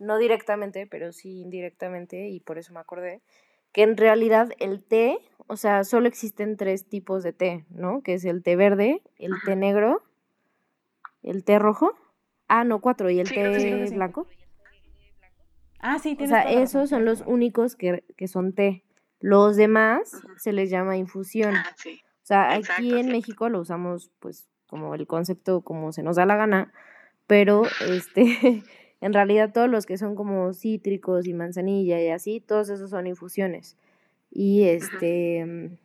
no 0.00 0.18
directamente, 0.18 0.86
pero 0.86 1.12
sí 1.12 1.40
indirectamente, 1.40 2.28
y 2.28 2.40
por 2.40 2.58
eso 2.58 2.72
me 2.72 2.80
acordé, 2.80 3.20
que 3.78 3.84
en 3.84 3.96
realidad 3.96 4.50
el 4.58 4.82
té, 4.82 5.20
o 5.46 5.56
sea, 5.56 5.84
solo 5.84 6.08
existen 6.08 6.56
tres 6.56 6.88
tipos 6.88 7.22
de 7.22 7.32
té, 7.32 7.64
¿no? 7.70 8.02
Que 8.02 8.14
es 8.14 8.24
el 8.24 8.42
té 8.42 8.56
verde, 8.56 9.02
el 9.18 9.34
té 9.44 9.54
negro, 9.54 10.02
el 11.22 11.44
té 11.44 11.60
rojo. 11.60 11.92
Ah, 12.48 12.64
no, 12.64 12.80
cuatro, 12.80 13.08
y 13.08 13.20
el 13.20 13.28
té 13.28 13.88
blanco. 13.94 14.26
Ah, 15.78 16.00
sí, 16.00 16.16
tienes 16.16 16.36
O 16.36 16.42
sea, 16.42 16.60
esos 16.60 16.90
son 16.90 17.04
los 17.04 17.22
únicos 17.24 17.76
que, 17.76 18.02
que 18.16 18.26
son 18.26 18.52
té. 18.52 18.82
Los 19.20 19.54
demás 19.54 20.10
se 20.38 20.52
les 20.52 20.70
llama 20.70 20.96
infusión. 20.96 21.54
Ah, 21.54 21.72
sí. 21.76 22.00
O 22.24 22.26
sea, 22.26 22.54
aquí 22.54 22.98
en 22.98 23.12
México 23.12 23.48
lo 23.48 23.60
usamos 23.60 24.10
pues 24.18 24.48
como 24.66 24.96
el 24.96 25.06
concepto 25.06 25.60
como 25.60 25.92
se 25.92 26.02
nos 26.02 26.16
da 26.16 26.26
la 26.26 26.34
gana, 26.34 26.72
pero 27.28 27.62
este 27.88 28.64
en 29.00 29.12
realidad 29.12 29.52
todos 29.52 29.68
los 29.68 29.86
que 29.86 29.98
son 29.98 30.14
como 30.14 30.52
cítricos 30.52 31.26
y 31.26 31.34
manzanilla 31.34 32.00
y 32.02 32.08
así, 32.08 32.40
todos 32.40 32.68
esos 32.68 32.90
son 32.90 33.06
infusiones. 33.06 33.76
Y 34.30 34.64
este 34.64 35.78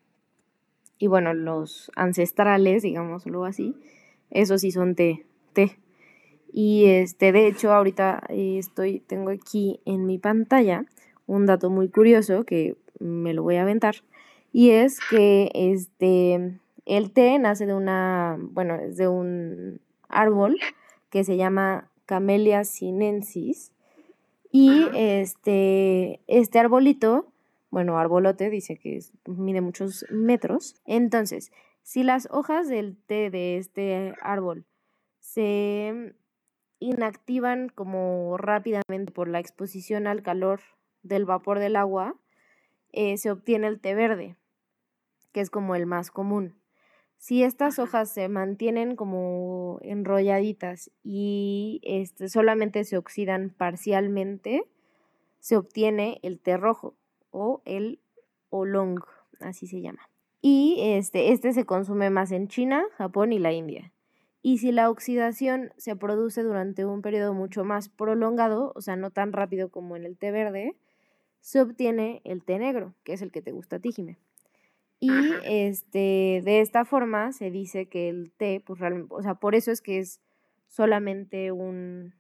y 0.99 1.07
bueno, 1.07 1.33
los 1.33 1.91
ancestrales, 1.95 2.83
digámoslo 2.83 3.45
así, 3.45 3.75
esos 4.29 4.61
sí 4.61 4.71
son 4.71 4.95
té, 4.95 5.25
té. 5.53 5.77
Y 6.53 6.85
este, 6.85 7.31
de 7.31 7.47
hecho, 7.47 7.73
ahorita 7.73 8.23
estoy, 8.29 8.99
tengo 9.01 9.31
aquí 9.31 9.81
en 9.85 10.05
mi 10.05 10.17
pantalla 10.17 10.85
un 11.25 11.45
dato 11.45 11.69
muy 11.69 11.89
curioso 11.89 12.45
que 12.45 12.77
me 12.99 13.33
lo 13.33 13.43
voy 13.43 13.55
a 13.55 13.63
aventar 13.63 13.95
y 14.53 14.69
es 14.69 14.99
que 15.09 15.49
este, 15.55 16.59
el 16.85 17.11
té 17.11 17.39
nace 17.39 17.65
de 17.65 17.73
una, 17.73 18.37
bueno, 18.39 18.75
es 18.75 18.97
de 18.97 19.07
un 19.07 19.81
árbol 20.09 20.59
que 21.09 21.23
se 21.23 21.37
llama 21.37 21.89
Camellia 22.05 22.63
sinensis 22.63 23.71
y 24.51 24.87
este, 24.93 26.21
este 26.27 26.59
arbolito, 26.59 27.31
bueno, 27.71 27.97
arbolote 27.97 28.49
dice 28.49 28.77
que 28.77 28.99
mide 29.25 29.61
muchos 29.61 30.05
metros. 30.11 30.75
Entonces, 30.85 31.51
si 31.81 32.03
las 32.03 32.27
hojas 32.31 32.67
del 32.67 32.97
té 32.97 33.29
de 33.29 33.57
este 33.57 34.13
árbol 34.21 34.65
se 35.19 36.13
inactivan 36.79 37.69
como 37.69 38.37
rápidamente 38.37 39.11
por 39.11 39.27
la 39.27 39.39
exposición 39.39 40.05
al 40.05 40.21
calor 40.21 40.61
del 41.01 41.25
vapor 41.25 41.59
del 41.59 41.75
agua, 41.75 42.15
eh, 42.91 43.17
se 43.17 43.31
obtiene 43.31 43.67
el 43.67 43.79
té 43.79 43.95
verde 43.95 44.37
que 45.33 45.41
es 45.41 45.49
como 45.49 45.75
el 45.75 45.85
más 45.85 46.11
común. 46.11 46.55
Si 47.23 47.41
estas 47.41 47.79
hojas 47.79 48.11
se 48.11 48.27
mantienen 48.27 48.97
como 48.97 49.79
enrolladitas 49.81 50.91
y 51.05 51.79
este, 51.83 52.27
solamente 52.27 52.83
se 52.83 52.97
oxidan 52.97 53.51
parcialmente, 53.51 54.65
se 55.39 55.55
obtiene 55.55 56.19
el 56.21 56.41
té 56.41 56.57
rojo 56.57 56.97
o 57.31 57.61
el 57.63 58.01
oolong, 58.49 58.99
así 59.39 59.67
se 59.67 59.79
llama. 59.79 60.09
Y 60.41 60.75
este, 60.81 61.31
este 61.31 61.53
se 61.53 61.63
consume 61.63 62.09
más 62.09 62.33
en 62.33 62.49
China, 62.49 62.83
Japón 62.97 63.31
y 63.31 63.39
la 63.39 63.53
India. 63.53 63.93
Y 64.41 64.57
si 64.57 64.73
la 64.73 64.89
oxidación 64.89 65.71
se 65.77 65.95
produce 65.95 66.43
durante 66.43 66.83
un 66.83 67.01
periodo 67.01 67.33
mucho 67.33 67.63
más 67.63 67.87
prolongado, 67.87 68.73
o 68.75 68.81
sea, 68.81 68.97
no 68.97 69.11
tan 69.11 69.31
rápido 69.31 69.69
como 69.69 69.95
en 69.95 70.03
el 70.03 70.17
té 70.17 70.31
verde, 70.31 70.75
se 71.39 71.61
obtiene 71.61 72.21
el 72.25 72.43
té 72.43 72.59
negro, 72.59 72.95
que 73.05 73.13
es 73.13 73.21
el 73.21 73.31
que 73.31 73.41
te 73.41 73.53
gusta 73.53 73.77
a 73.77 73.79
ti, 73.79 73.93
y 75.03 75.11
este, 75.43 76.41
de 76.45 76.61
esta 76.61 76.85
forma 76.85 77.33
se 77.33 77.51
dice 77.51 77.87
que 77.87 78.07
el 78.07 78.31
té, 78.31 78.63
pues 78.65 78.79
realmente, 78.79 79.13
o 79.13 79.21
sea, 79.21 79.35
por 79.35 79.53
eso 79.53 79.69
es 79.69 79.81
que 79.81 79.99
es 79.99 80.21
solamente 80.69 81.51
un, 81.51 82.13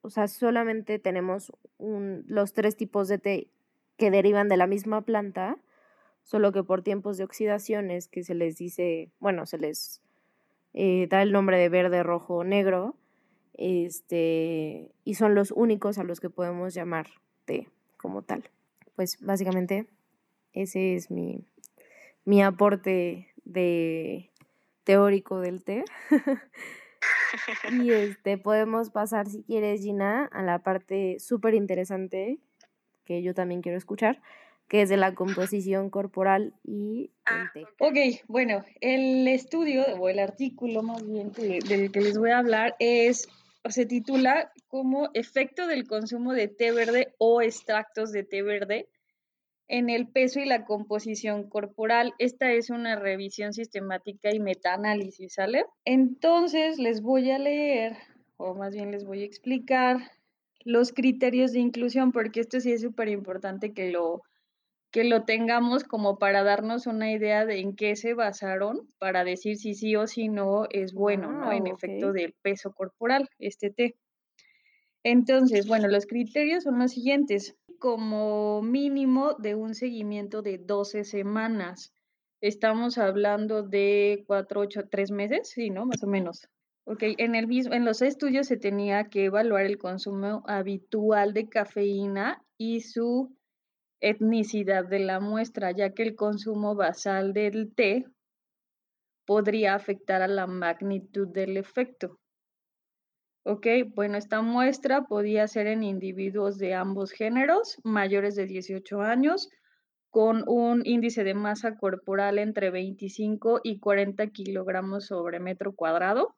o 0.00 0.08
sea, 0.08 0.28
solamente 0.28 1.00
tenemos 1.00 1.50
un, 1.78 2.22
los 2.28 2.52
tres 2.52 2.76
tipos 2.76 3.08
de 3.08 3.18
té 3.18 3.48
que 3.96 4.12
derivan 4.12 4.48
de 4.48 4.56
la 4.56 4.68
misma 4.68 5.00
planta, 5.00 5.58
solo 6.22 6.52
que 6.52 6.62
por 6.62 6.82
tiempos 6.82 7.16
de 7.16 7.24
oxidación 7.24 7.90
es 7.90 8.06
que 8.06 8.22
se 8.22 8.36
les 8.36 8.56
dice, 8.56 9.10
bueno, 9.18 9.44
se 9.44 9.58
les 9.58 10.00
eh, 10.74 11.08
da 11.10 11.22
el 11.22 11.32
nombre 11.32 11.58
de 11.58 11.70
verde, 11.70 12.04
rojo, 12.04 12.44
negro, 12.44 12.94
este, 13.54 14.92
y 15.02 15.14
son 15.14 15.34
los 15.34 15.50
únicos 15.50 15.98
a 15.98 16.04
los 16.04 16.20
que 16.20 16.30
podemos 16.30 16.72
llamar 16.72 17.08
té 17.46 17.68
como 17.96 18.22
tal. 18.22 18.48
Pues 18.94 19.18
básicamente 19.20 19.88
ese 20.52 20.94
es 20.94 21.10
mi, 21.10 21.44
mi 22.24 22.42
aporte 22.42 23.28
de 23.44 24.30
teórico 24.84 25.40
del 25.40 25.62
té. 25.62 25.84
y 27.72 27.90
este 27.90 28.38
podemos 28.38 28.90
pasar, 28.90 29.28
si 29.28 29.42
quieres, 29.42 29.82
Gina, 29.82 30.26
a 30.32 30.42
la 30.42 30.62
parte 30.62 31.18
súper 31.18 31.54
interesante 31.54 32.38
que 33.04 33.22
yo 33.22 33.34
también 33.34 33.62
quiero 33.62 33.78
escuchar, 33.78 34.22
que 34.68 34.82
es 34.82 34.88
de 34.88 34.96
la 34.96 35.14
composición 35.14 35.90
corporal 35.90 36.54
y 36.62 37.10
el 37.26 37.36
ah, 37.36 37.50
té. 37.52 37.66
Ok, 37.78 38.22
bueno, 38.28 38.64
el 38.80 39.26
estudio 39.26 39.84
o 39.98 40.08
el 40.08 40.20
artículo 40.20 40.82
más 40.82 41.04
bien 41.06 41.32
del 41.32 41.90
que 41.90 42.00
les 42.00 42.16
voy 42.16 42.30
a 42.30 42.38
hablar 42.38 42.76
es, 42.78 43.28
se 43.68 43.84
titula 43.86 44.52
como 44.68 45.10
efecto 45.14 45.66
del 45.66 45.88
consumo 45.88 46.32
de 46.34 46.46
té 46.46 46.70
verde 46.70 47.14
o 47.18 47.42
extractos 47.42 48.12
de 48.12 48.22
té 48.22 48.42
verde 48.42 48.88
en 49.70 49.88
el 49.88 50.08
peso 50.08 50.40
y 50.40 50.46
la 50.46 50.64
composición 50.64 51.48
corporal. 51.48 52.12
Esta 52.18 52.50
es 52.52 52.70
una 52.70 52.96
revisión 52.96 53.52
sistemática 53.52 54.34
y 54.34 54.40
metaanálisis, 54.40 55.34
¿sale? 55.34 55.64
Entonces 55.84 56.78
les 56.78 57.00
voy 57.00 57.30
a 57.30 57.38
leer, 57.38 57.96
o 58.36 58.54
más 58.54 58.74
bien 58.74 58.90
les 58.90 59.04
voy 59.04 59.22
a 59.22 59.26
explicar 59.26 59.98
los 60.64 60.92
criterios 60.92 61.52
de 61.52 61.60
inclusión, 61.60 62.10
porque 62.10 62.40
esto 62.40 62.58
sí 62.58 62.72
es 62.72 62.82
súper 62.82 63.08
importante 63.08 63.72
que 63.72 63.92
lo, 63.92 64.22
que 64.90 65.04
lo 65.04 65.22
tengamos 65.24 65.84
como 65.84 66.18
para 66.18 66.42
darnos 66.42 66.88
una 66.88 67.12
idea 67.12 67.46
de 67.46 67.60
en 67.60 67.76
qué 67.76 67.94
se 67.94 68.14
basaron 68.14 68.88
para 68.98 69.22
decir 69.22 69.56
si 69.56 69.74
sí 69.74 69.94
o 69.94 70.08
si 70.08 70.28
no 70.28 70.66
es 70.70 70.92
bueno, 70.92 71.30
¿no? 71.30 71.52
En 71.52 71.68
efecto 71.68 72.12
del 72.12 72.34
peso 72.42 72.72
corporal, 72.72 73.28
este 73.38 73.70
té. 73.70 73.94
Entonces, 75.02 75.66
bueno, 75.66 75.88
los 75.88 76.06
criterios 76.06 76.64
son 76.64 76.78
los 76.78 76.92
siguientes 76.92 77.56
como 77.78 78.60
mínimo 78.60 79.34
de 79.38 79.54
un 79.54 79.74
seguimiento 79.74 80.42
de 80.42 80.58
12 80.58 81.04
semanas. 81.04 81.94
Estamos 82.42 82.98
hablando 82.98 83.62
de 83.62 84.24
cuatro, 84.26 84.60
ocho, 84.60 84.82
tres 84.90 85.10
meses, 85.10 85.50
sí, 85.50 85.70
¿no? 85.70 85.86
Más 85.86 86.02
o 86.02 86.06
menos. 86.06 86.48
Ok, 86.84 87.02
en, 87.18 87.34
el 87.34 87.46
mismo, 87.46 87.74
en 87.74 87.84
los 87.84 88.02
estudios 88.02 88.46
se 88.46 88.56
tenía 88.56 89.04
que 89.08 89.26
evaluar 89.26 89.64
el 89.64 89.78
consumo 89.78 90.42
habitual 90.46 91.32
de 91.32 91.48
cafeína 91.48 92.44
y 92.58 92.80
su 92.80 93.34
etnicidad 94.00 94.84
de 94.86 94.98
la 94.98 95.20
muestra, 95.20 95.72
ya 95.72 95.94
que 95.94 96.02
el 96.02 96.16
consumo 96.16 96.74
basal 96.74 97.32
del 97.32 97.74
té 97.74 98.06
podría 99.26 99.74
afectar 99.74 100.20
a 100.22 100.28
la 100.28 100.46
magnitud 100.46 101.28
del 101.28 101.56
efecto. 101.56 102.19
Ok, 103.42 103.66
bueno, 103.94 104.18
esta 104.18 104.42
muestra 104.42 105.04
podía 105.04 105.48
ser 105.48 105.66
en 105.66 105.82
individuos 105.82 106.58
de 106.58 106.74
ambos 106.74 107.10
géneros, 107.10 107.78
mayores 107.84 108.36
de 108.36 108.44
18 108.46 109.00
años, 109.00 109.48
con 110.10 110.44
un 110.46 110.82
índice 110.84 111.24
de 111.24 111.32
masa 111.34 111.76
corporal 111.76 112.38
entre 112.38 112.70
25 112.70 113.60
y 113.64 113.78
40 113.78 114.26
kilogramos 114.26 115.06
sobre 115.06 115.40
metro 115.40 115.74
cuadrado, 115.74 116.36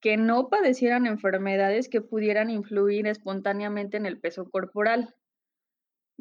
que 0.00 0.18
no 0.18 0.48
padecieran 0.48 1.06
enfermedades 1.06 1.88
que 1.88 2.02
pudieran 2.02 2.50
influir 2.50 3.06
espontáneamente 3.06 3.96
en 3.96 4.04
el 4.04 4.20
peso 4.20 4.50
corporal 4.50 5.14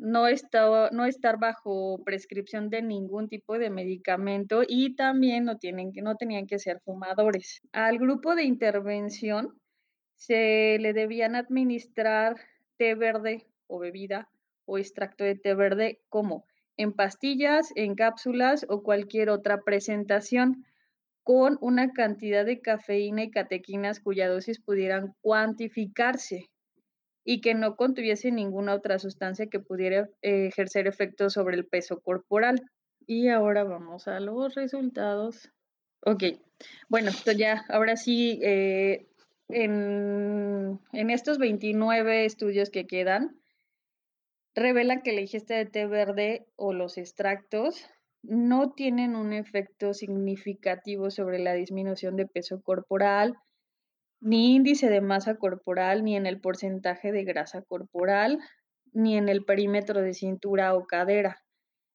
no, 0.02 0.28
estaba, 0.28 0.90
no 0.92 1.06
estar 1.06 1.38
bajo 1.40 2.02
prescripción 2.04 2.70
de 2.70 2.82
ningún 2.82 3.28
tipo 3.28 3.58
de 3.58 3.70
medicamento 3.70 4.62
y 4.68 4.96
también 4.96 5.46
no, 5.46 5.58
tienen, 5.58 5.92
no 6.02 6.16
tenían 6.16 6.48
que 6.48 6.60
ser 6.60 6.80
fumadores. 6.82 7.62
Al 7.72 7.98
grupo 7.98 8.36
de 8.36 8.44
intervención 8.44 9.60
se 10.16 10.78
le 10.80 10.94
debían 10.94 11.36
administrar 11.36 12.36
té 12.78 12.96
verde 12.96 13.48
o 13.68 13.80
bebida 13.80 14.30
o 14.66 14.78
extracto 14.78 15.24
de 15.24 15.36
té 15.36 15.56
verde 15.56 16.00
como 16.10 16.46
en 16.78 16.94
pastillas, 16.94 17.72
en 17.76 17.96
cápsulas 17.96 18.66
o 18.70 18.84
cualquier 18.84 19.30
otra 19.30 19.62
presentación 19.62 20.66
con 21.24 21.58
una 21.62 21.92
cantidad 21.92 22.46
de 22.46 22.62
cafeína 22.62 23.24
y 23.24 23.32
catequinas 23.32 24.00
cuya 24.00 24.30
dosis 24.30 24.60
pudieran 24.60 25.14
cuantificarse 25.22 26.50
y 27.24 27.42
que 27.42 27.54
no 27.54 27.76
contuviese 27.76 28.32
ninguna 28.32 28.74
otra 28.74 29.00
sustancia 29.00 29.48
que 29.48 29.60
pudiera 29.60 30.10
eh, 30.22 30.48
ejercer 30.48 30.88
efecto 30.88 31.30
sobre 31.30 31.58
el 31.58 31.66
peso 31.66 32.00
corporal. 32.00 32.62
Y 33.06 33.30
ahora 33.30 33.64
vamos 33.64 34.08
a 34.08 34.20
los 34.20 34.56
resultados. 34.56 35.50
Ok, 36.02 36.24
bueno, 36.88 37.10
esto 37.10 37.32
ya, 37.32 37.66
ahora 37.70 37.98
sí, 37.98 38.40
eh, 38.42 39.08
en, 39.50 40.80
en, 40.94 41.10
estos 41.10 41.38
29 41.38 42.26
estudios 42.26 42.70
que 42.70 42.88
quedan, 42.88 43.40
revela 44.56 45.02
que 45.02 45.14
la 45.14 45.22
ingesta 45.22 45.56
de 45.56 45.66
té 45.66 45.86
verde 45.88 46.48
o 46.56 46.74
los 46.74 46.98
extractos 46.98 47.86
no 48.22 48.72
tienen 48.72 49.16
un 49.16 49.34
efecto 49.34 49.94
significativo 49.94 51.10
sobre 51.10 51.40
la 51.40 51.54
disminución 51.54 52.16
de 52.16 52.28
peso 52.28 52.62
corporal, 52.62 53.38
ni 54.22 54.56
índice 54.56 54.90
de 54.90 55.02
masa 55.02 55.36
corporal, 55.36 56.04
ni 56.04 56.16
en 56.16 56.26
el 56.26 56.42
porcentaje 56.42 57.12
de 57.12 57.24
grasa 57.24 57.62
corporal, 57.62 58.40
ni 58.92 59.18
en 59.18 59.30
el 59.30 59.46
perímetro 59.46 60.02
de 60.02 60.14
cintura 60.14 60.74
o 60.76 60.86
cadera. 60.86 61.42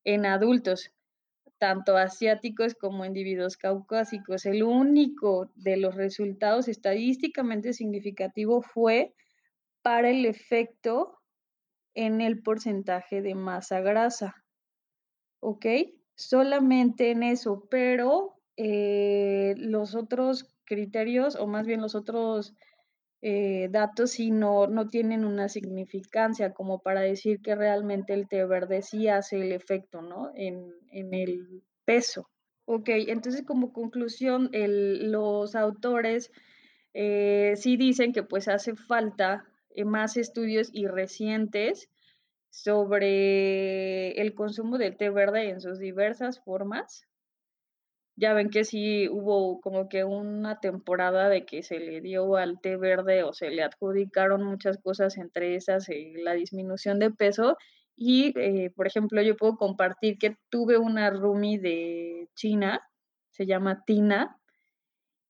En 0.04 0.26
adultos, 0.26 0.90
tanto 1.58 1.96
asiáticos 1.96 2.74
como 2.74 3.04
individuos 3.04 3.56
caucásicos, 3.56 4.46
el 4.46 4.62
único 4.62 5.50
de 5.54 5.76
los 5.76 5.94
resultados 5.94 6.68
estadísticamente 6.68 7.72
significativo 7.72 8.62
fue 8.62 9.14
para 9.82 10.10
el 10.10 10.24
efecto 10.24 11.18
en 11.94 12.20
el 12.20 12.42
porcentaje 12.42 13.22
de 13.22 13.34
masa 13.34 13.80
grasa. 13.80 14.34
¿Ok? 15.40 15.66
Solamente 16.14 17.10
en 17.10 17.22
eso, 17.22 17.66
pero 17.70 18.40
eh, 18.56 19.54
los 19.58 19.94
otros 19.94 20.53
criterios 20.64 21.36
o 21.36 21.46
más 21.46 21.66
bien 21.66 21.80
los 21.80 21.94
otros 21.94 22.54
eh, 23.26 23.68
datos 23.70 24.10
si 24.10 24.30
no, 24.30 24.66
no 24.66 24.90
tienen 24.90 25.24
una 25.24 25.48
significancia 25.48 26.52
como 26.52 26.80
para 26.80 27.00
decir 27.00 27.40
que 27.40 27.54
realmente 27.54 28.12
el 28.12 28.28
té 28.28 28.44
verde 28.44 28.82
sí 28.82 29.08
hace 29.08 29.40
el 29.40 29.52
efecto, 29.52 30.02
¿no? 30.02 30.30
En, 30.34 30.74
el 30.92 31.62
peso. 31.86 32.28
Ok, 32.66 32.90
entonces 32.90 33.42
como 33.46 33.72
conclusión, 33.72 34.50
los 34.52 35.54
autores 35.54 36.30
eh, 36.92 37.54
sí 37.56 37.78
dicen 37.78 38.12
que 38.12 38.22
pues 38.22 38.46
hace 38.46 38.76
falta 38.76 39.46
eh, 39.70 39.86
más 39.86 40.18
estudios 40.18 40.68
y 40.72 40.86
recientes 40.86 41.88
sobre 42.50 44.12
el 44.20 44.34
consumo 44.34 44.76
del 44.76 44.98
té 44.98 45.08
verde 45.08 45.48
en 45.48 45.62
sus 45.62 45.78
diversas 45.78 46.40
formas 46.44 47.06
ya 48.16 48.32
ven 48.32 48.50
que 48.50 48.64
sí 48.64 49.08
hubo 49.08 49.60
como 49.60 49.88
que 49.88 50.04
una 50.04 50.60
temporada 50.60 51.28
de 51.28 51.44
que 51.44 51.62
se 51.62 51.80
le 51.80 52.00
dio 52.00 52.36
al 52.36 52.60
té 52.60 52.76
verde 52.76 53.24
o 53.24 53.32
se 53.32 53.50
le 53.50 53.62
adjudicaron 53.62 54.42
muchas 54.44 54.78
cosas, 54.78 55.18
entre 55.18 55.56
esas 55.56 55.88
eh, 55.88 56.12
la 56.16 56.34
disminución 56.34 56.98
de 56.98 57.10
peso. 57.10 57.56
Y, 57.96 58.38
eh, 58.38 58.70
por 58.74 58.86
ejemplo, 58.86 59.22
yo 59.22 59.36
puedo 59.36 59.56
compartir 59.56 60.18
que 60.18 60.36
tuve 60.50 60.78
una 60.78 61.10
roomie 61.10 61.58
de 61.58 62.28
China, 62.34 62.80
se 63.30 63.46
llama 63.46 63.84
Tina, 63.84 64.38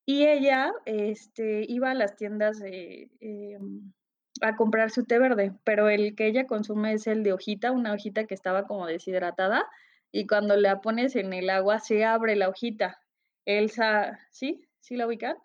y 0.06 0.26
ella 0.26 0.72
este, 0.84 1.64
iba 1.68 1.90
a 1.90 1.94
las 1.94 2.16
tiendas 2.16 2.60
em, 2.62 3.92
a 4.42 4.56
comprar 4.56 4.90
su 4.90 5.04
té 5.04 5.18
verde, 5.18 5.52
pero 5.64 5.88
el 5.88 6.14
que 6.14 6.26
ella 6.26 6.46
consume 6.46 6.92
es 6.94 7.06
el 7.06 7.22
de 7.22 7.32
hojita, 7.32 7.72
una 7.72 7.92
hojita 7.94 8.26
que 8.26 8.34
estaba 8.34 8.64
como 8.64 8.86
deshidratada 8.86 9.66
y 10.14 10.28
cuando 10.28 10.56
la 10.56 10.80
pones 10.80 11.16
en 11.16 11.32
el 11.32 11.50
agua 11.50 11.80
se 11.80 12.04
abre 12.04 12.36
la 12.36 12.48
hojita. 12.48 13.00
Elsa, 13.44 14.20
¿sí? 14.30 14.64
¿Sí 14.78 14.94
la 14.94 15.08
ubican? 15.08 15.36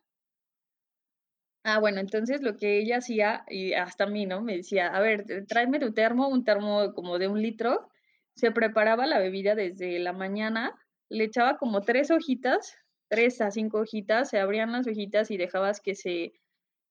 Ah, 1.63 1.79
bueno, 1.79 1.99
entonces 1.99 2.43
lo 2.43 2.55
que 2.55 2.77
ella 2.77 2.97
hacía, 2.97 3.45
y 3.49 3.73
hasta 3.73 4.03
a 4.03 4.07
mí, 4.07 4.27
¿no? 4.27 4.43
Me 4.43 4.57
decía, 4.57 4.95
a 4.95 4.99
ver, 4.99 5.25
tráeme 5.47 5.79
tu 5.79 5.91
termo, 5.91 6.27
un 6.27 6.43
termo 6.43 6.93
como 6.93 7.17
de 7.17 7.27
un 7.27 7.41
litro. 7.41 7.89
Se 8.35 8.51
preparaba 8.51 9.07
la 9.07 9.17
bebida 9.17 9.55
desde 9.55 9.97
la 9.97 10.13
mañana, 10.13 10.75
le 11.09 11.23
echaba 11.23 11.57
como 11.57 11.81
tres 11.81 12.11
hojitas, 12.11 12.77
tres 13.07 13.41
a 13.41 13.49
cinco 13.49 13.79
hojitas, 13.79 14.29
se 14.29 14.37
abrían 14.37 14.71
las 14.71 14.85
hojitas 14.85 15.31
y 15.31 15.37
dejabas 15.37 15.81
que 15.81 15.95
se 15.95 16.33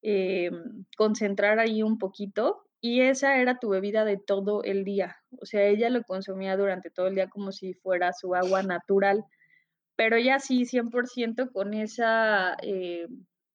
eh, 0.03 0.51
concentrara 0.97 1.63
ahí 1.63 1.85
un 1.85 1.97
poquito 1.97 2.68
y 2.81 3.03
esa 3.03 3.39
era 3.39 3.59
tu 3.59 3.71
bebida 3.71 4.05
de 4.05 4.19
todo 4.19 4.63
el 4.63 4.85
día. 4.85 5.17
O 5.41 5.47
sea, 5.47 5.65
ella 5.65 5.91
lo 5.91 6.03
consumía 6.05 6.57
durante 6.57 6.91
todo 6.91 7.09
el 7.09 7.15
día 7.17 7.29
como 7.29 7.53
si 7.53 7.75
fuera 7.75 8.13
su 8.13 8.35
agua 8.35 8.63
natural, 8.63 9.25
pero 9.97 10.17
ella 10.17 10.39
sí, 10.39 10.65
100% 10.65 11.51
con 11.53 11.75
esa 11.75 12.57
eh, 12.63 13.09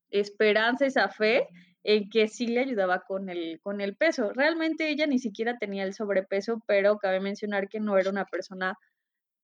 esperanza, 0.10 0.86
esa 0.86 1.10
fe 1.10 1.48
en 1.84 2.10
que 2.10 2.28
sí 2.28 2.48
le 2.48 2.62
ayudaba 2.62 3.02
con 3.08 3.30
el, 3.30 3.60
con 3.62 3.82
el 3.82 3.96
peso. 3.96 4.32
Realmente 4.34 4.90
ella 4.90 5.08
ni 5.08 5.20
siquiera 5.20 5.58
tenía 5.58 5.84
el 5.84 5.94
sobrepeso, 5.94 6.62
pero 6.68 6.98
cabe 6.98 7.20
mencionar 7.20 7.70
que 7.70 7.80
no 7.80 7.98
era 7.98 8.10
una 8.10 8.26
persona 8.26 8.78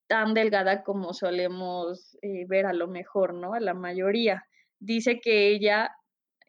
tan 0.07 0.33
delgada 0.33 0.83
como 0.83 1.13
solemos 1.13 2.17
eh, 2.21 2.45
ver 2.47 2.65
a 2.65 2.73
lo 2.73 2.87
mejor, 2.87 3.33
¿no? 3.33 3.53
A 3.53 3.59
la 3.59 3.73
mayoría. 3.73 4.45
Dice 4.79 5.19
que 5.19 5.49
ella 5.49 5.91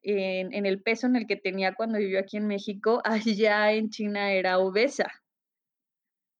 en, 0.02 0.66
el 0.66 0.82
peso 0.82 1.06
en 1.06 1.16
el 1.16 1.26
que 1.26 1.36
tenía 1.36 1.74
cuando 1.74 1.98
vivió 1.98 2.20
aquí 2.20 2.36
en 2.36 2.46
México, 2.46 3.02
allá 3.04 3.72
en 3.72 3.90
China 3.90 4.32
era 4.32 4.58
obesa. 4.58 5.10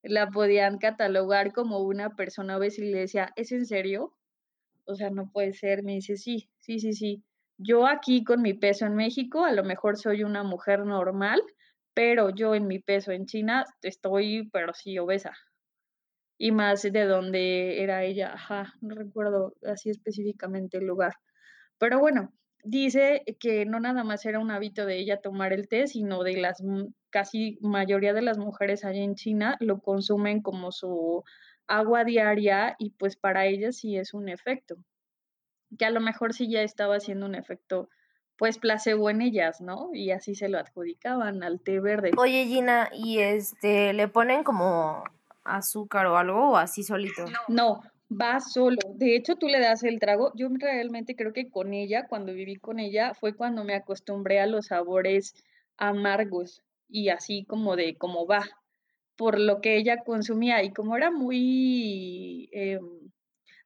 La 0.03 0.29
podían 0.29 0.79
catalogar 0.79 1.53
como 1.53 1.81
una 1.81 2.17
persona 2.17 2.57
obesa 2.57 2.83
y 2.83 2.91
le 2.91 3.01
decía, 3.01 3.33
¿es 3.37 3.53
en 3.53 3.67
serio? 3.67 4.15
O 4.87 4.95
sea, 4.95 5.11
no 5.11 5.31
puede 5.31 5.53
ser. 5.53 5.83
Me 5.83 5.93
dice, 5.93 6.17
sí, 6.17 6.49
sí, 6.59 6.79
sí, 6.79 6.93
sí. 6.95 7.23
Yo 7.59 7.87
aquí 7.87 8.25
con 8.25 8.41
mi 8.41 8.55
peso 8.55 8.87
en 8.87 8.95
México, 8.97 9.45
a 9.45 9.53
lo 9.53 9.63
mejor 9.63 9.99
soy 9.99 10.25
una 10.25 10.43
mujer 10.43 10.87
normal, 10.87 11.43
pero 11.93 12.31
yo 12.31 12.55
en 12.55 12.67
mi 12.67 12.79
peso 12.79 13.13
en 13.13 13.27
China 13.27 13.67
estoy, 13.83 14.49
pero 14.51 14.73
sí, 14.73 14.99
obesa. 14.99 15.33
Y 16.39 16.53
más 16.53 16.83
de 16.83 17.05
donde 17.05 17.83
era 17.83 18.03
ella, 18.05 18.33
ajá, 18.33 18.73
no 18.81 18.95
recuerdo 18.95 19.53
así 19.63 19.91
específicamente 19.91 20.79
el 20.79 20.87
lugar. 20.87 21.13
Pero 21.79 21.99
bueno, 21.99 22.33
dice 22.65 23.25
que 23.39 23.65
no 23.67 23.81
nada 23.81 24.05
más 24.05 24.25
era 24.27 24.39
un 24.39 24.51
hábito 24.51 24.87
de 24.87 24.99
ella 24.99 25.21
tomar 25.21 25.53
el 25.53 25.69
té, 25.69 25.87
sino 25.87 26.23
de 26.23 26.37
las 26.37 26.63
casi 27.11 27.59
mayoría 27.61 28.13
de 28.13 28.23
las 28.23 28.39
mujeres 28.39 28.85
allá 28.85 29.03
en 29.03 29.15
China 29.15 29.57
lo 29.61 29.81
consumen 29.81 30.43
como 30.43 30.73
su 30.73 31.25
agua 31.67 32.05
diaria 32.05 32.77
y 32.79 32.91
pues 32.91 33.17
para 33.17 33.47
ellas 33.47 33.77
sí 33.77 33.97
es 33.97 34.15
un 34.15 34.29
efecto, 34.29 34.77
que 35.79 35.85
a 35.85 35.91
lo 35.91 36.01
mejor 36.01 36.35
sí 36.35 36.51
ya 36.51 36.63
estaba 36.63 36.97
haciendo 36.97 37.27
un 37.27 37.35
efecto 37.35 37.89
pues 38.37 38.59
placebo 38.59 39.11
en 39.11 39.21
ellas, 39.21 39.61
¿no? 39.61 39.91
Y 39.93 40.13
así 40.13 40.35
se 40.35 40.49
lo 40.49 40.59
adjudicaban 40.59 41.43
al 41.43 41.61
té 41.61 41.79
verde. 41.79 42.13
Oye 42.17 42.47
Gina, 42.47 42.89
¿y 42.93 43.19
este 43.19 43.93
le 43.93 44.09
ponen 44.09 44.45
como 44.45 45.05
azúcar 45.45 46.07
o 46.07 46.17
algo 46.17 46.53
o 46.53 46.57
así 46.57 46.83
solito? 46.83 47.25
No, 47.49 47.83
va 48.11 48.41
solo. 48.41 48.79
De 48.95 49.17
hecho, 49.17 49.37
tú 49.37 49.49
le 49.49 49.61
das 49.61 49.83
el 49.85 50.01
trago. 50.01 50.33
Yo 50.35 50.49
realmente 50.53 51.15
creo 51.17 51.33
que 51.33 51.49
con 51.49 51.73
ella, 51.75 52.07
cuando 52.09 52.33
viví 52.33 52.57
con 52.57 52.79
ella, 52.79 53.15
fue 53.15 53.35
cuando 53.35 53.65
me 53.65 53.75
acostumbré 53.75 54.41
a 54.41 54.47
los 54.47 54.67
sabores 54.67 55.35
amargos 55.77 56.63
y 56.89 57.09
así 57.09 57.45
como 57.45 57.77
de 57.77 57.97
cómo 57.97 58.27
va. 58.27 58.45
por 59.17 59.39
lo 59.39 59.61
que 59.61 59.77
ella 59.77 59.99
consumía 59.99 60.63
y 60.63 60.73
como 60.73 60.97
era 60.97 61.11
muy 61.11 62.49
em, 62.53 63.11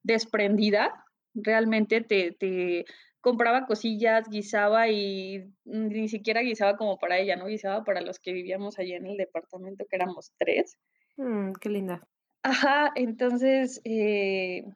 desprendida, 0.02 1.04
realmente 1.32 2.00
te, 2.00 2.84
compraba 3.20 3.66
cosillas, 3.66 4.28
guisaba 4.28 4.88
y 4.88 5.44
ni 5.64 6.08
siquiera 6.08 6.42
guisaba 6.42 6.76
como 6.76 6.98
para 6.98 7.18
ella, 7.18 7.36
¿no? 7.36 7.46
Guisaba 7.46 7.84
para 7.84 8.00
los 8.00 8.18
que 8.18 8.32
vivíamos 8.32 8.78
allí 8.78 8.94
en 8.94 9.06
el 9.06 9.16
departamento, 9.16 9.86
que 9.88 9.96
éramos 9.96 10.32
tres. 10.38 10.76
Mm, 11.16 11.52
qué 11.60 11.68
linda. 11.70 12.06
Ajá, 12.46 12.92
entonces, 12.94 13.80
eh, 13.84 14.66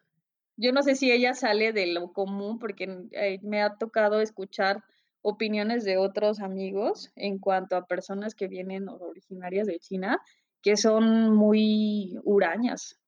yo 0.56 0.72
no 0.72 0.82
sé 0.82 0.94
si 0.94 1.12
ella 1.12 1.34
sale 1.34 1.74
de 1.74 1.86
lo 1.88 2.14
común, 2.14 2.58
porque 2.58 3.06
eh, 3.12 3.40
me 3.42 3.60
ha 3.60 3.76
tocado 3.76 4.22
escuchar 4.22 4.82
opiniones 5.20 5.84
de 5.84 5.98
otros 5.98 6.40
amigos 6.40 7.12
en 7.14 7.38
cuanto 7.38 7.76
a 7.76 7.86
personas 7.86 8.34
que 8.34 8.48
vienen 8.48 8.88
originarias 8.88 9.66
de 9.66 9.78
China, 9.80 10.18
que 10.62 10.78
son 10.78 11.36
muy 11.36 12.18
hurañas. 12.24 12.98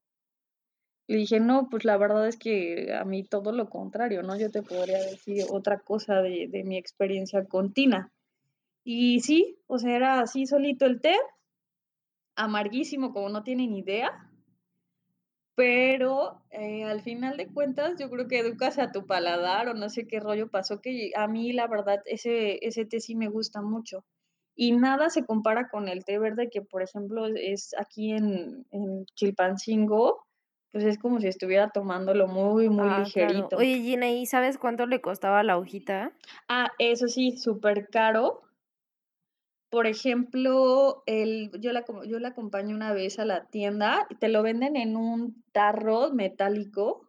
Le 1.07 1.17
dije, 1.17 1.41
no, 1.41 1.69
pues 1.71 1.87
la 1.87 1.97
verdad 1.97 2.29
es 2.29 2.37
que 2.37 2.93
a 2.93 3.07
mí 3.07 3.25
todo 3.25 3.53
lo 3.53 3.71
contrario, 3.71 4.23
¿no? 4.23 4.37
Yo 4.37 4.51
te 4.51 4.63
podría 4.63 4.99
decir 4.99 5.47
otra 5.49 5.79
cosa 5.79 6.21
de, 6.21 6.49
de 6.51 6.65
mi 6.65 6.77
experiencia 6.77 7.47
con 7.47 7.73
Tina. 7.73 8.13
Y 8.85 9.21
sí, 9.21 9.59
o 9.67 9.79
sea, 9.79 9.97
era 9.97 10.21
así 10.21 10.45
solito 10.45 10.85
el 10.85 11.01
té, 11.01 11.17
amarguísimo, 12.37 13.15
como 13.15 13.31
no 13.31 13.43
tienen 13.43 13.73
idea 13.73 14.30
pero 15.55 16.41
eh, 16.51 16.85
al 16.85 17.03
final 17.03 17.37
de 17.37 17.49
cuentas 17.49 17.99
yo 17.99 18.09
creo 18.11 18.29
que 18.29 18.39
educas 18.39 18.79
a 18.79 18.93
tu 18.93 19.07
paladar 19.07 19.69
o 19.69 19.75
no 19.75 19.89
sé 19.91 20.07
qué 20.07 20.21
rollo 20.21 20.49
pasó, 20.49 20.81
que 20.81 21.13
a 21.17 21.27
mí 21.27 21.53
la 21.53 21.67
verdad 21.67 22.03
ese, 22.07 22.65
ese 22.67 22.85
té 22.85 23.01
sí 23.01 23.15
me 23.15 23.29
gusta 23.29 23.61
mucho. 23.61 24.05
Y 24.57 24.73
nada 24.73 25.11
se 25.11 25.25
compara 25.25 25.69
con 25.69 25.89
el 25.89 26.05
té 26.05 26.19
verde 26.19 26.51
que, 26.51 26.61
por 26.61 26.83
ejemplo, 26.83 27.27
es 27.27 27.75
aquí 27.79 28.13
en, 28.13 28.67
en 28.73 29.07
Chilpancingo, 29.15 30.27
pues 30.71 30.85
es 30.85 30.99
como 30.99 31.21
si 31.21 31.29
estuviera 31.29 31.71
tomándolo 31.71 32.27
muy, 32.27 32.69
muy 32.69 32.89
ah, 32.89 32.99
ligerito. 33.01 33.57
Oye, 33.57 33.81
Gina, 33.81 34.09
¿y 34.11 34.27
sabes 34.27 34.59
cuánto 34.59 34.87
le 34.87 35.01
costaba 35.01 35.43
la 35.43 35.57
hojita? 35.57 36.13
Ah, 36.49 36.71
eso 36.79 37.09
sí, 37.09 37.37
súper 37.39 37.89
caro 37.89 38.43
por 39.71 39.87
ejemplo, 39.87 41.05
el, 41.07 41.53
yo, 41.61 41.73
la, 41.73 41.85
yo 42.07 42.19
la 42.19 42.29
acompaño 42.29 42.75
una 42.75 42.93
vez 42.93 43.21
a 43.21 43.25
la 43.25 43.45
tienda 43.47 44.07
y 44.11 44.17
te 44.17 44.29
lo 44.29 44.43
venden 44.43 44.77
en 44.77 44.97
un 44.97 45.45
tarro 45.53 46.13
metálico, 46.13 47.09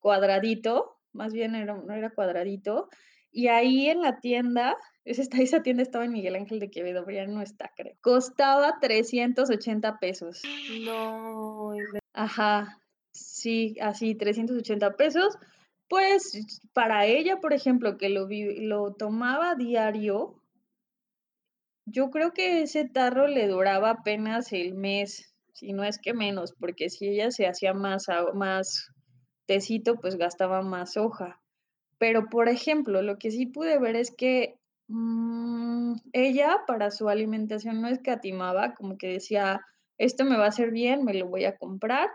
cuadradito, 0.00 0.98
más 1.12 1.32
bien 1.32 1.54
era, 1.54 1.74
no 1.74 1.94
era 1.94 2.10
cuadradito, 2.10 2.90
y 3.32 3.48
ahí 3.48 3.88
en 3.88 4.02
la 4.02 4.20
tienda, 4.20 4.76
esa, 5.04 5.22
esa 5.42 5.62
tienda 5.62 5.82
estaba 5.82 6.04
en 6.04 6.12
Miguel 6.12 6.36
Ángel 6.36 6.60
de 6.60 6.70
Quevedo, 6.70 7.04
pero 7.06 7.16
ya 7.16 7.26
no 7.26 7.40
está, 7.40 7.72
creo. 7.74 7.96
Costaba 8.02 8.78
380 8.80 9.98
pesos. 9.98 10.42
No. 10.84 11.72
Ajá, 12.12 12.80
sí, 13.12 13.76
así, 13.80 14.14
380 14.14 14.96
pesos. 14.96 15.38
Pues 15.88 16.40
para 16.72 17.06
ella, 17.06 17.40
por 17.40 17.54
ejemplo, 17.54 17.96
que 17.96 18.10
lo, 18.10 18.28
lo 18.28 18.94
tomaba 18.94 19.54
diario, 19.54 20.43
yo 21.86 22.10
creo 22.10 22.32
que 22.32 22.62
ese 22.62 22.88
tarro 22.88 23.26
le 23.26 23.46
duraba 23.48 23.90
apenas 23.90 24.52
el 24.52 24.74
mes, 24.74 25.34
si 25.52 25.72
no 25.72 25.84
es 25.84 25.98
que 25.98 26.14
menos, 26.14 26.52
porque 26.58 26.90
si 26.90 27.08
ella 27.08 27.30
se 27.30 27.46
hacía 27.46 27.74
más, 27.74 28.06
más 28.34 28.88
tecito, 29.46 29.96
pues 29.96 30.16
gastaba 30.16 30.62
más 30.62 30.96
hoja. 30.96 31.40
Pero, 31.98 32.26
por 32.28 32.48
ejemplo, 32.48 33.02
lo 33.02 33.18
que 33.18 33.30
sí 33.30 33.46
pude 33.46 33.78
ver 33.78 33.96
es 33.96 34.10
que 34.10 34.58
mm, 34.88 35.94
ella 36.12 36.60
para 36.66 36.90
su 36.90 37.08
alimentación 37.08 37.80
no 37.80 37.88
escatimaba, 37.88 38.74
como 38.74 38.96
que 38.96 39.08
decía, 39.08 39.60
esto 39.98 40.24
me 40.24 40.36
va 40.36 40.46
a 40.46 40.48
hacer 40.48 40.70
bien, 40.70 41.04
me 41.04 41.14
lo 41.14 41.28
voy 41.28 41.44
a 41.44 41.56
comprar 41.56 42.08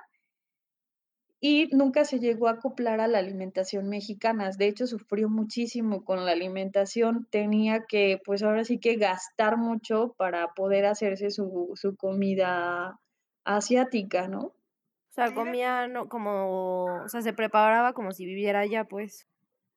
y 1.42 1.70
nunca 1.72 2.04
se 2.04 2.20
llegó 2.20 2.48
a 2.48 2.52
acoplar 2.52 3.00
a 3.00 3.08
la 3.08 3.20
alimentación 3.20 3.88
mexicana. 3.88 4.50
De 4.58 4.68
hecho, 4.68 4.88
sufrió 4.88 5.30
muchísimo 5.30 6.04
con 6.04 6.26
la 6.26 6.34
alimentación. 6.34 7.28
Tenía 7.30 7.86
que, 7.88 8.20
pues 8.26 8.44
ahora 8.44 8.66
sí 8.66 8.78
que 8.78 8.96
gastar 8.98 9.58
mucho 9.58 10.14
para 10.18 10.50
poder 10.54 10.86
hacerse 10.86 11.32
su, 11.32 11.72
su 11.76 11.96
comida 11.96 13.00
asiática, 13.46 14.28
¿no? 14.28 14.42
O 14.42 15.12
sea, 15.12 15.34
comía 15.34 15.88
no, 15.88 16.10
como, 16.10 17.04
o 17.04 17.10
sea, 17.10 17.22
se 17.22 17.34
preparaba 17.34 17.94
como 17.94 18.12
si 18.12 18.26
viviera 18.26 18.60
allá, 18.60 18.84
pues. 18.84 19.26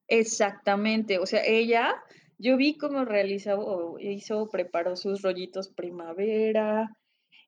Exactamente, 0.08 1.18
o 1.18 1.26
sea, 1.26 1.42
ella, 1.44 1.94
yo 2.38 2.56
vi 2.56 2.76
cómo 2.76 3.04
realizó, 3.04 3.96
hizo, 3.98 4.48
preparó 4.50 4.94
sus 4.94 5.22
rollitos 5.22 5.68
primavera, 5.70 6.90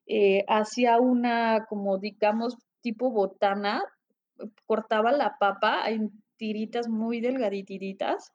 eh, 0.07 0.43
hacía 0.47 0.99
una, 0.99 1.65
como 1.69 1.99
digamos, 1.99 2.57
tipo 2.81 3.11
botana 3.11 3.83
cortaba 4.65 5.11
la 5.11 5.37
papa 5.39 5.89
en 5.89 6.11
tiritas 6.37 6.87
muy 6.87 7.21
delgadititas 7.21 8.31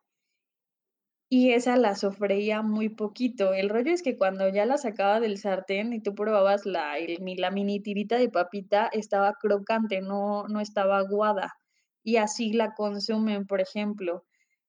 y 1.33 1.53
esa 1.53 1.77
la 1.77 1.95
sofreía 1.95 2.61
muy 2.61 2.89
poquito. 2.89 3.55
El 3.55 3.69
rollo 3.69 3.93
es 3.93 4.03
que 4.03 4.19
cuando 4.19 4.49
ya 4.49 4.67
la 4.67 4.79
sacaba 4.79 5.21
del 5.21 5.39
sartén 5.39 5.93
y 5.93 6.03
tú 6.03 6.13
probabas 6.13 6.67
la, 6.67 6.95
la 6.99 7.51
mini 7.53 7.81
tirita 7.81 8.19
de 8.19 8.29
papita, 8.29 8.91
estaba 8.93 9.35
crocante, 9.35 10.01
no, 10.01 10.49
no 10.49 10.61
estaba 10.61 10.99
aguada. 10.99 11.55
Y 12.03 12.17
así 12.17 12.53
la 12.53 12.75
consumen, 12.75 13.47
por 13.47 13.61
ejemplo. 13.61 14.25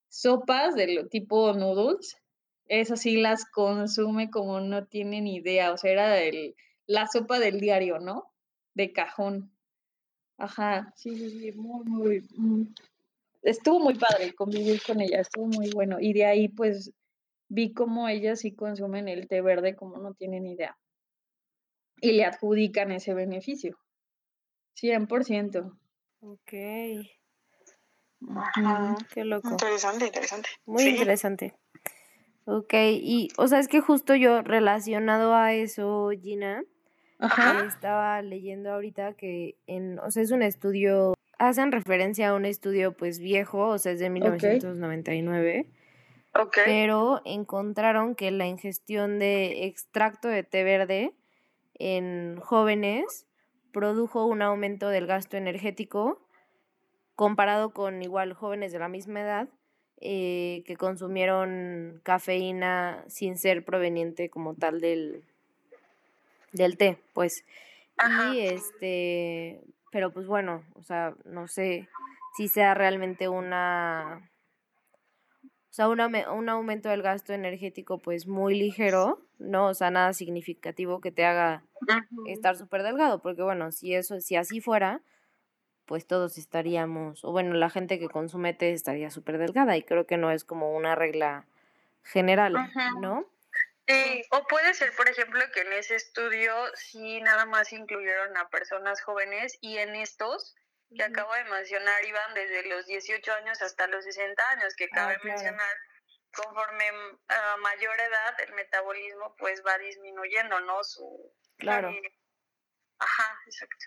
Sopas 0.08 0.76
de 0.76 1.08
tipo 1.10 1.52
noodles, 1.54 2.16
esas 2.68 3.02
sí 3.02 3.18
las 3.18 3.46
consume 3.46 4.30
como 4.30 4.60
no 4.60 4.86
tienen 4.86 5.26
idea. 5.26 5.74
O 5.74 5.78
sea, 5.78 5.92
era 5.92 6.22
el, 6.22 6.54
la 6.86 7.08
sopa 7.08 7.40
del 7.40 7.60
diario, 7.60 7.98
¿no? 8.00 8.26
De 8.76 8.94
cajón. 8.94 9.51
Ajá, 10.42 10.92
sí, 10.96 11.16
sí, 11.16 11.30
sí, 11.30 11.52
muy, 11.52 11.86
muy, 11.86 12.28
mm, 12.36 12.64
estuvo 13.44 13.80
muy 13.80 13.94
padre 13.94 14.34
convivir 14.34 14.82
con 14.82 15.00
ella, 15.00 15.20
estuvo 15.20 15.46
muy 15.46 15.70
bueno. 15.70 15.98
Y 16.00 16.14
de 16.14 16.26
ahí, 16.26 16.48
pues, 16.50 16.92
vi 17.48 17.74
cómo 17.74 18.08
ellas 18.08 18.40
sí 18.40 18.56
consumen 18.56 19.08
el 19.08 19.28
té 19.28 19.42
verde 19.42 19.76
como 19.76 19.98
no 19.98 20.16
tienen 20.16 20.48
idea. 20.48 20.76
Y 22.02 22.14
le 22.14 22.26
adjudican 22.26 22.92
ese 22.92 23.14
beneficio. 23.14 23.78
100%. 24.74 25.78
Ok. 26.22 26.54
Ajá, 28.36 28.98
qué 29.14 29.24
loco. 29.26 29.52
Interesante, 29.52 30.08
interesante. 30.08 30.50
Muy 30.66 30.86
interesante. 30.86 31.54
Ok, 32.46 32.74
y, 32.74 33.28
o 33.38 33.48
sea, 33.48 33.60
es 33.60 33.68
que 33.68 33.80
justo 33.80 34.16
yo 34.16 34.42
relacionado 34.42 35.36
a 35.36 35.54
eso, 35.54 36.10
Gina, 36.20 36.64
estaba 37.68 38.22
leyendo 38.22 38.72
ahorita 38.72 39.14
que 39.14 39.56
en, 39.68 40.00
o 40.00 40.12
sea, 40.12 40.24
es 40.24 40.32
un 40.32 40.42
estudio, 40.42 41.14
hacen 41.38 41.72
referencia 41.72 42.30
a 42.30 42.34
un 42.34 42.46
estudio 42.46 42.94
pues 42.94 43.20
viejo, 43.20 43.68
o 43.68 43.78
sea, 43.78 43.92
es 43.92 44.00
de 44.00 44.10
1999. 44.10 45.68
Okay. 46.34 46.64
Pero 46.66 47.22
encontraron 47.26 48.16
que 48.16 48.32
la 48.32 48.48
ingestión 48.48 49.20
de 49.20 49.66
extracto 49.66 50.30
de 50.30 50.44
té 50.44 50.64
verde 50.64 51.14
en 51.78 52.40
jóvenes 52.40 53.28
produjo 53.74 54.26
un 54.26 54.42
aumento 54.42 54.90
del 54.90 55.08
gasto 55.08 55.38
energético 55.38 56.26
comparado 57.16 57.72
con 57.72 58.02
igual 58.02 58.34
jóvenes 58.34 58.72
de 58.72 58.80
la 58.80 58.88
misma 58.88 59.22
edad 59.22 59.50
eh, 60.00 60.64
que 60.66 60.78
consumieron 60.78 62.00
cafeína 62.04 63.04
sin 63.08 63.38
ser 63.38 63.64
proveniente 63.64 64.30
como 64.30 64.56
tal 64.56 64.82
del, 64.82 65.24
del 66.54 66.78
té, 66.78 66.98
pues. 67.14 67.44
Y 68.34 68.40
este, 68.40 69.62
pero 69.92 70.12
pues 70.12 70.26
bueno, 70.26 70.64
o 70.74 70.84
sea, 70.84 71.14
no 71.26 71.48
sé 71.48 71.88
si 72.36 72.48
sea 72.48 72.74
realmente 72.74 73.30
una, 73.30 74.30
o 75.44 75.74
sea, 75.74 75.88
un 75.88 76.50
aumento 76.50 76.90
del 76.90 77.02
gasto 77.02 77.34
energético 77.34 78.00
pues 78.00 78.26
muy 78.28 78.58
ligero, 78.58 79.20
¿no? 79.38 79.68
O 79.68 79.74
sea, 79.74 79.92
nada 79.92 80.14
significativo 80.14 81.00
que 81.00 81.12
te 81.12 81.26
haga 81.26 81.64
estar 82.28 82.56
súper 82.56 82.84
delgado, 82.84 83.22
porque 83.22 83.44
bueno, 83.44 83.72
si 83.72 83.94
eso, 83.94 84.20
si 84.20 84.36
así 84.36 84.62
fuera, 84.62 85.02
pues 85.86 86.08
todos 86.08 86.38
estaríamos, 86.38 87.24
o 87.26 87.32
bueno, 87.32 87.54
la 87.54 87.70
gente 87.70 88.00
que 88.00 88.08
consume 88.08 88.54
té 88.54 88.72
estaría 88.72 89.10
súper 89.10 89.38
delgada 89.38 89.76
y 89.78 89.84
creo 89.84 90.08
que 90.08 90.18
no 90.18 90.32
es 90.32 90.44
como 90.46 90.76
una 90.76 90.96
regla 90.96 91.46
general, 92.04 92.56
¿no? 93.00 93.26
Sí, 93.88 94.24
o 94.32 94.44
puede 94.48 94.74
ser, 94.74 94.96
por 94.96 95.10
ejemplo, 95.10 95.42
que 95.54 95.62
en 95.62 95.74
ese 95.74 95.96
estudio 95.96 96.54
sí 96.76 97.20
nada 97.22 97.46
más 97.46 97.74
incluyeron 97.74 98.38
a 98.38 98.50
personas 98.50 99.02
jóvenes 99.02 99.58
y 99.62 99.78
en 99.78 99.96
estos 99.96 100.56
que 100.96 101.04
acabo 101.04 101.34
de 101.34 101.46
mencionar 101.46 102.06
iban 102.06 102.34
desde 102.34 102.68
los 102.70 102.86
18 102.86 103.34
años 103.34 103.62
hasta 103.62 103.88
los 103.88 104.04
60 104.04 104.44
años, 104.50 104.76
que 104.76 104.90
cabe 104.90 105.16
ah, 105.16 105.22
mencionar, 105.24 105.76
conforme 106.36 106.86
a 107.30 107.58
mayor 107.58 108.00
edad 108.00 108.40
el 108.46 108.54
metabolismo 108.54 109.36
pues 109.38 109.64
va 109.66 109.78
disminuyendo, 109.78 110.60
¿no? 110.62 110.84
Su... 110.84 111.34
Claro. 111.58 111.94
Ajá, 113.00 113.40
exacto. 113.46 113.86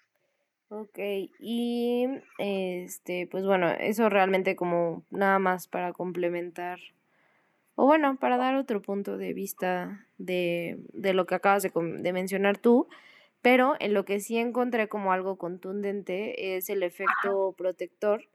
Ok, 0.68 0.98
y 1.38 2.06
este, 2.38 3.28
pues 3.30 3.44
bueno, 3.44 3.70
eso 3.70 4.08
realmente 4.08 4.56
como 4.56 5.04
nada 5.10 5.38
más 5.38 5.68
para 5.68 5.92
complementar 5.92 6.78
o 7.76 7.86
bueno, 7.86 8.16
para 8.18 8.36
dar 8.36 8.54
otro 8.56 8.80
punto 8.82 9.16
de 9.16 9.32
vista 9.32 10.06
de, 10.18 10.78
de 10.92 11.12
lo 11.12 11.26
que 11.26 11.34
acabas 11.34 11.62
de, 11.62 11.72
de, 11.74 12.12
mencionar 12.12 12.58
tú, 12.58 12.88
Pero 13.42 13.74
en 13.80 13.92
lo 13.92 14.04
que 14.04 14.20
sí 14.20 14.38
encontré 14.38 14.88
como 14.88 15.12
algo 15.12 15.36
contundente 15.36 16.56
es 16.56 16.70
el 16.70 16.82
efecto 16.82 17.52
protector 17.58 18.26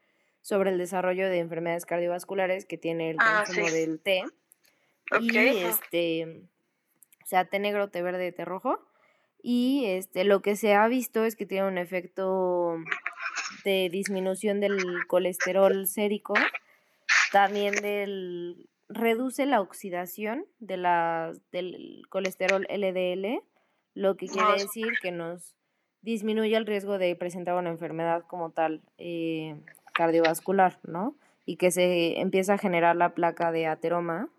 sobre 0.41 0.69
el 0.71 0.77
desarrollo 0.77 1.27
de 1.29 1.39
enfermedades 1.39 1.85
cardiovasculares 1.85 2.65
que 2.65 2.77
tiene 2.77 3.11
el 3.11 3.17
Ah, 3.19 3.43
consumo 3.45 3.67
sí. 3.67 3.73
del 3.73 3.99
té. 3.99 4.23
Ok. 5.11 5.21
Y 5.21 5.37
este, 5.37 6.43
o 7.23 7.25
sea, 7.25 7.45
té 7.45 7.57
negro, 7.59 7.89
té 7.89 8.01
verde, 8.03 8.31
té 8.31 8.45
rojo. 8.45 8.79
Y 9.41 9.85
este, 9.85 10.25
lo 10.25 10.41
que 10.41 10.55
se 10.55 10.73
ha 10.75 10.87
visto 10.87 11.23
es 11.23 11.35
que 11.35 11.45
tiene 11.45 11.67
un 11.67 11.77
efecto 11.77 12.75
de 13.63 13.89
disminución 13.89 14.59
del 14.59 14.77
colesterol 15.07 15.87
sérico, 15.87 16.35
también 17.31 17.73
del 17.75 18.69
reduce 18.89 19.45
la 19.45 19.61
oxidación 19.61 20.45
de 20.59 20.77
la, 20.77 21.31
del 21.51 22.03
colesterol 22.09 22.67
LDL, 22.69 23.41
lo 23.93 24.17
que 24.17 24.27
quiere 24.27 24.47
Ah, 24.49 24.55
decir 24.57 24.87
que 25.01 25.11
nos 25.11 25.55
disminuye 26.01 26.55
el 26.55 26.65
riesgo 26.65 26.97
de 26.97 27.15
presentar 27.15 27.55
una 27.55 27.69
enfermedad 27.69 28.23
como 28.27 28.51
tal 28.51 28.81
eh, 28.97 29.55
cardiovascular, 29.93 30.79
¿no? 30.83 31.15
Y 31.45 31.57
que 31.57 31.71
se 31.71 32.19
empieza 32.19 32.55
a 32.55 32.57
generar 32.57 32.95
la 32.95 33.13
placa 33.13 33.51
de 33.51 33.67
ateroma 33.67 34.29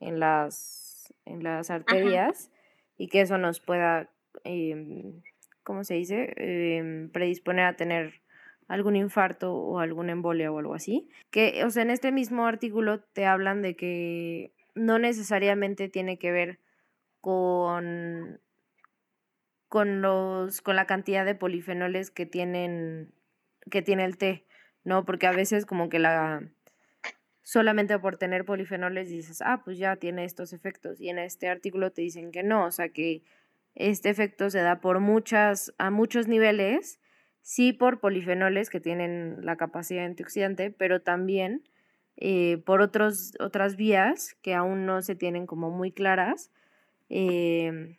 en 0.00 0.20
las, 0.20 1.12
en 1.24 1.42
las 1.42 1.70
arterias 1.70 2.50
y 2.96 3.08
que 3.08 3.22
eso 3.22 3.38
nos 3.38 3.60
pueda, 3.60 4.10
em, 4.44 5.22
¿cómo 5.62 5.84
se 5.84 5.94
dice? 5.94 6.32
Em, 6.36 7.10
predisponer 7.10 7.64
a 7.64 7.76
tener 7.76 8.20
algún 8.68 8.96
infarto 8.96 9.54
o 9.54 9.78
alguna 9.78 10.12
embolia 10.12 10.50
o 10.50 10.58
algo 10.58 10.74
así. 10.74 11.08
Que, 11.30 11.62
o 11.64 11.70
sea, 11.70 11.82
en 11.82 11.90
este 11.90 12.12
mismo 12.12 12.46
artículo 12.46 13.00
te 13.00 13.26
hablan 13.26 13.62
de 13.62 13.76
que 13.76 14.52
no 14.74 14.98
necesariamente 14.98 15.88
tiene 15.88 16.18
que 16.18 16.32
ver 16.32 16.60
con, 17.20 18.40
con 19.68 20.02
los, 20.02 20.60
con 20.60 20.76
la 20.76 20.86
cantidad 20.86 21.24
de 21.24 21.34
polifenoles 21.34 22.10
que 22.10 22.26
tienen, 22.26 23.12
que 23.70 23.82
tiene 23.82 24.04
el 24.04 24.18
té, 24.18 24.46
¿no? 24.82 25.04
Porque 25.04 25.26
a 25.26 25.32
veces 25.32 25.66
como 25.66 25.88
que 25.88 25.98
la 25.98 26.42
solamente 27.44 27.98
por 27.98 28.16
tener 28.16 28.44
polifenoles 28.44 29.08
dices, 29.08 29.42
ah, 29.42 29.62
pues 29.64 29.78
ya 29.78 29.96
tiene 29.96 30.24
estos 30.24 30.52
efectos. 30.52 31.00
Y 31.00 31.10
en 31.10 31.18
este 31.18 31.48
artículo 31.48 31.92
te 31.92 32.02
dicen 32.02 32.32
que 32.32 32.42
no, 32.42 32.64
o 32.66 32.70
sea 32.72 32.88
que 32.88 33.22
este 33.74 34.08
efecto 34.08 34.50
se 34.50 34.60
da 34.60 34.80
por 34.80 34.98
muchas, 34.98 35.72
a 35.78 35.90
muchos 35.90 36.26
niveles, 36.26 37.00
sí 37.44 37.72
por 37.72 38.00
polifenoles 38.00 38.68
que 38.68 38.80
tienen 38.80 39.46
la 39.46 39.54
capacidad 39.54 40.04
antioxidante, 40.04 40.72
pero 40.72 41.00
también 41.00 41.62
eh, 42.16 42.58
por 42.66 42.80
otros, 42.80 43.34
otras 43.38 43.76
vías 43.76 44.34
que 44.42 44.54
aún 44.54 44.86
no 44.86 45.00
se 45.02 45.14
tienen 45.14 45.46
como 45.46 45.70
muy 45.70 45.92
claras. 45.92 46.50
eh, 47.08 47.96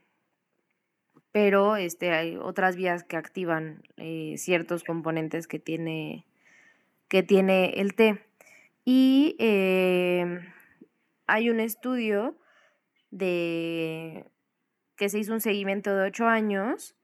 pero 1.36 1.75
este, 1.75 2.12
hay 2.12 2.38
otras 2.38 2.77
vías 2.77 3.03
que 3.03 3.17
activan 3.17 3.84
eh, 3.97 4.36
ciertos 4.38 4.86
componentes 4.86 5.47
que 5.47 5.60
tiene, 5.60 6.25
que 7.10 7.23
tiene 7.23 7.71
el 7.81 7.93
té. 7.93 8.21
Y 8.86 9.36
eh, 9.38 10.39
hay 11.27 11.49
un 11.49 11.60
estudio 11.60 12.38
de 13.12 14.27
que 14.95 15.10
se 15.10 15.19
hizo 15.19 15.34
un 15.34 15.41
seguimiento 15.41 15.93
de 15.93 16.08
ocho 16.08 16.25
años. 16.25 16.95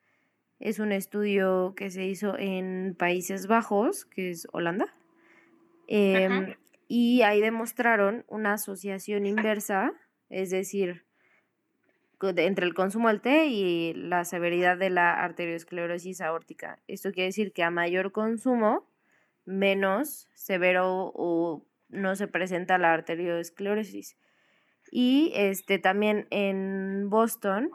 Es 0.62 0.78
un 0.78 0.92
estudio 0.92 1.74
que 1.76 1.90
se 1.90 2.06
hizo 2.06 2.38
en 2.38 2.96
Países 2.98 3.48
Bajos, 3.48 4.06
que 4.06 4.30
es 4.30 4.48
Holanda. 4.52 4.94
Em, 5.88 6.54
y 6.88 7.24
ahí 7.24 7.42
demostraron 7.42 8.26
una 8.28 8.54
asociación 8.54 9.26
inversa, 9.26 9.92
es 10.30 10.52
decir, 10.52 11.04
entre 12.22 12.68
el 12.68 12.76
consumo 12.76 13.08
del 13.08 13.22
té 13.22 13.48
y 13.48 13.94
la 13.96 14.24
severidad 14.24 14.78
de 14.78 14.92
la 14.92 15.24
arteriosclerosis 15.24 16.22
aórtica. 16.22 16.80
Esto 16.88 17.12
quiere 17.12 17.30
decir 17.30 17.54
que 17.54 17.64
a 17.64 17.72
mayor 17.72 18.12
consumo, 18.12 18.88
menos 19.46 20.30
severo 20.36 21.12
o 21.16 21.66
no 21.90 22.16
se 22.16 22.28
presenta 22.28 22.78
la 22.78 22.94
arteriosclerosis. 22.94 24.16
Y 24.92 25.32
este 25.34 25.80
también 25.80 26.28
en 26.30 27.10
Boston 27.10 27.72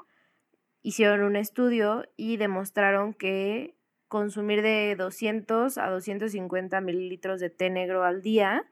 hicieron 0.87 1.25
un 1.25 1.35
estudio 1.35 2.05
y 2.16 2.37
demostraron 2.37 3.12
que 3.12 3.75
consumir 4.07 4.62
de 4.62 4.94
200 4.96 5.79
a 5.79 5.90
250 5.90 6.81
mililitros 6.81 7.40
de 7.40 7.51
té 7.51 7.70
negro 7.70 8.05
al 8.05 8.22
día 8.22 8.64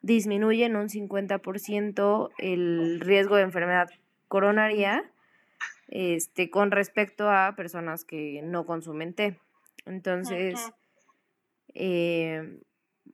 disminuye 0.00 0.64
en 0.64 0.76
un 0.76 0.88
50% 0.88 2.30
el 2.38 2.98
riesgo 3.00 3.36
de 3.36 3.42
enfermedad 3.42 3.90
coronaria 4.26 5.04
este, 5.88 6.48
con 6.48 6.70
respecto 6.70 7.28
a 7.28 7.54
personas 7.56 8.06
que 8.06 8.40
no 8.42 8.64
consumen 8.64 9.12
té. 9.12 9.38
Entonces, 9.84 10.72
eh, 11.74 12.58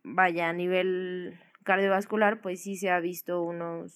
vaya, 0.04 0.50
a 0.50 0.52
nivel 0.52 1.36
cardiovascular, 1.64 2.40
pues 2.40 2.62
sí 2.62 2.76
se 2.76 2.90
ha 2.90 3.00
visto 3.00 3.42
unos 3.42 3.92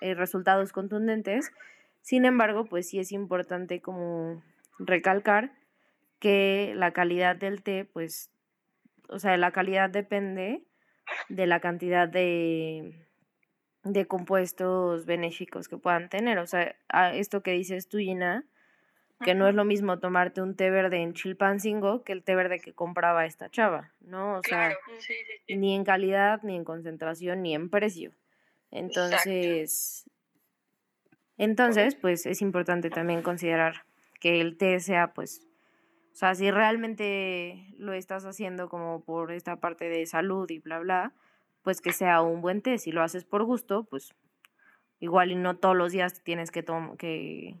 eh, 0.00 0.14
resultados 0.14 0.72
contundentes. 0.72 1.50
Sin 2.00 2.24
embargo, 2.24 2.64
pues 2.64 2.88
sí 2.88 2.98
es 2.98 3.12
importante 3.12 3.80
como 3.80 4.42
recalcar 4.78 5.52
que 6.18 6.72
la 6.74 6.92
calidad 6.92 7.36
del 7.36 7.62
té, 7.62 7.84
pues, 7.84 8.30
o 9.08 9.18
sea, 9.18 9.36
la 9.36 9.52
calidad 9.52 9.90
depende 9.90 10.64
de 11.28 11.46
la 11.46 11.60
cantidad 11.60 12.08
de, 12.08 13.06
de 13.84 14.06
compuestos 14.06 15.06
benéficos 15.06 15.68
que 15.68 15.78
puedan 15.78 16.08
tener. 16.08 16.38
O 16.38 16.46
sea, 16.46 16.76
a 16.88 17.14
esto 17.14 17.42
que 17.42 17.52
dices 17.52 17.88
tú, 17.88 17.98
Gina, 17.98 18.44
que 19.24 19.34
no 19.34 19.48
es 19.48 19.54
lo 19.54 19.64
mismo 19.64 19.98
tomarte 19.98 20.40
un 20.42 20.54
té 20.54 20.70
verde 20.70 20.98
en 20.98 21.12
Chilpancingo 21.12 22.04
que 22.04 22.12
el 22.12 22.22
té 22.22 22.36
verde 22.36 22.60
que 22.60 22.72
compraba 22.72 23.26
esta 23.26 23.50
chava, 23.50 23.92
¿no? 24.00 24.38
O 24.38 24.42
sea, 24.42 24.68
Claro, 24.68 24.76
sí, 25.00 25.14
sí, 25.14 25.32
sí. 25.46 25.56
ni 25.56 25.74
en 25.74 25.84
calidad, 25.84 26.40
ni 26.42 26.54
en 26.54 26.64
concentración, 26.64 27.42
ni 27.42 27.54
en 27.54 27.68
precio. 27.68 28.12
Entonces, 28.70 30.08
entonces, 31.38 31.94
pues 31.94 32.26
es 32.26 32.42
importante 32.42 32.90
también 32.90 33.22
considerar 33.22 33.84
que 34.20 34.40
el 34.40 34.56
té 34.58 34.80
sea, 34.80 35.12
pues, 35.14 35.46
o 36.12 36.16
sea, 36.16 36.34
si 36.34 36.50
realmente 36.50 37.66
lo 37.78 37.92
estás 37.92 38.24
haciendo 38.26 38.68
como 38.68 39.00
por 39.04 39.30
esta 39.32 39.56
parte 39.56 39.88
de 39.88 40.04
salud 40.06 40.50
y 40.50 40.58
bla, 40.58 40.80
bla, 40.80 41.12
pues 41.62 41.80
que 41.80 41.92
sea 41.92 42.22
un 42.22 42.40
buen 42.42 42.60
té. 42.62 42.78
Si 42.78 42.90
lo 42.92 43.02
haces 43.02 43.24
por 43.24 43.44
gusto, 43.44 43.84
pues 43.84 44.14
igual 45.00 45.30
y 45.30 45.36
no 45.36 45.56
todos 45.56 45.76
los 45.76 45.92
días 45.92 46.20
tienes 46.24 46.50
que, 46.50 46.62
tom- 46.64 46.96
que 46.96 47.54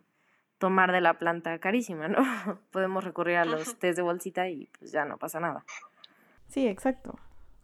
tomar 0.58 0.90
de 0.90 1.00
la 1.00 1.18
planta 1.20 1.58
carísima, 1.60 2.08
¿no? 2.08 2.18
Podemos 2.72 3.04
recurrir 3.04 3.36
a 3.36 3.44
los 3.44 3.78
tés 3.78 3.94
de 3.94 4.02
bolsita 4.02 4.48
y 4.48 4.68
pues 4.78 4.90
ya 4.90 5.04
no 5.04 5.18
pasa 5.18 5.38
nada. 5.38 5.64
Sí, 6.48 6.66
exacto. 6.66 7.16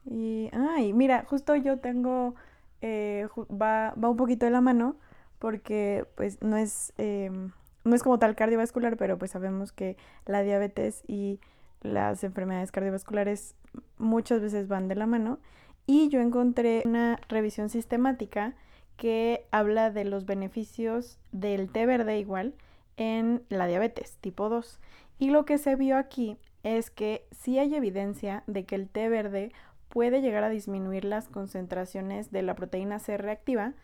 Y, 0.05 0.51
ay, 0.53 0.93
mira, 0.93 1.25
justo 1.27 1.57
yo 1.57 1.79
tengo, 1.81 2.35
eh, 2.83 3.27
ju- 3.31 3.49
va, 3.51 3.95
va 3.95 4.11
un 4.11 4.17
poquito 4.17 4.45
de 4.47 4.53
la 4.53 4.61
mano 4.61 4.97
porque 5.45 6.07
pues 6.15 6.41
no 6.41 6.57
es, 6.57 6.95
em, 6.97 7.51
no 7.85 7.95
es 7.95 8.03
como 8.03 8.19
tal 8.19 8.35
cardiovascular, 8.35 8.97
pero 8.97 9.19
pues 9.19 9.33
sabemos 9.33 9.73
que 9.73 9.99
la 10.25 10.43
diabetes 10.43 11.03
y 11.07 11.39
las 11.83 12.25
enfermedades 12.25 12.73
cardiovasculares 12.73 13.55
muchas 13.99 14.41
veces 14.41 14.69
van 14.69 14.89
de 14.89 14.95
la 14.95 15.05
mano. 15.05 15.39
Y 15.85 16.09
yo 16.09 16.23
encontré 16.23 16.81
una 16.87 17.21
revisión 17.29 17.69
sistemática 17.69 18.55
que 18.97 19.45
habla 19.51 19.91
de 19.91 20.07
los 20.07 20.25
beneficios 20.25 21.19
del 21.31 21.71
té 21.71 21.85
verde 21.85 22.19
igual 22.19 22.55
en 22.97 23.43
la 23.51 23.67
diabetes 23.67 24.17
tipo 24.23 24.49
2. 24.49 24.81
Y 25.19 25.29
lo 25.29 25.45
que 25.45 25.59
se 25.59 25.77
vio 25.77 25.99
aquí 25.99 26.39
es 26.63 26.91
que 26.91 27.27
sí 27.33 27.59
hay 27.59 27.75
evidencia 27.75 28.45
de 28.47 28.65
que 28.65 28.77
el 28.77 28.89
té 28.89 29.11
verde 29.11 29.53
puede 29.91 30.23
llegar 30.23 30.43
a 30.43 30.49
disminuir 30.49 31.05
las 31.05 31.29
concentraciones 31.29 32.31
de 32.31 32.41
la 32.41 32.55
proteína 32.55 32.99
C 32.99 33.19
reactiva, 33.19 33.75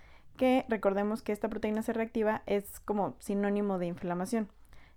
recordemos 0.69 1.23
que 1.23 1.33
esta 1.33 1.49
proteína 1.49 1.83
C 1.83 1.93
reactiva 1.93 2.43
es 2.47 2.81
como 2.81 3.15
sinónimo 3.21 3.79
de 3.79 3.87
inflamación. 3.87 4.49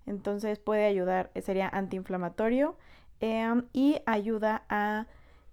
Entonces 0.06 0.60
puede 0.60 0.86
ayudar, 0.86 1.32
eh, 1.34 1.41
sería 1.41 1.69
antiinflamatorio 1.69 2.75
em, 3.19 3.63
y 3.73 4.01
ayuda 4.06 4.63
a 4.69 5.08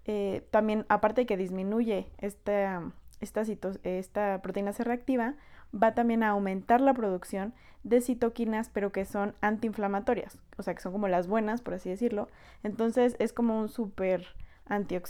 eh, 0.05 0.45
también, 0.51 0.85
aparte 0.89 1.21
de 1.21 1.25
que 1.27 1.37
disminuye 1.37 2.07
esta, 2.17 2.91
esta, 3.21 3.43
cito- 3.45 3.79
esta 3.83 4.41
proteína 4.41 4.73
C 4.73 4.83
reactiva, 4.83 5.35
va 5.73 5.93
también 5.93 6.23
a 6.23 6.29
aumentar 6.29 6.81
la 6.81 6.93
producción 6.93 7.53
de 7.83 8.01
citoquinas, 8.01 8.69
pero 8.69 8.91
que 8.91 9.05
son 9.05 9.35
antiinflamatorias, 9.41 10.37
o 10.57 10.63
sea, 10.63 10.73
que 10.75 10.81
son 10.81 10.91
como 10.91 11.07
las 11.07 11.27
buenas, 11.27 11.61
por 11.61 11.75
así 11.75 11.89
decirlo. 11.89 12.27
Entonces 12.63 13.15
es 13.19 13.31
como 13.33 13.59
un 13.59 13.69
súper 13.69 14.25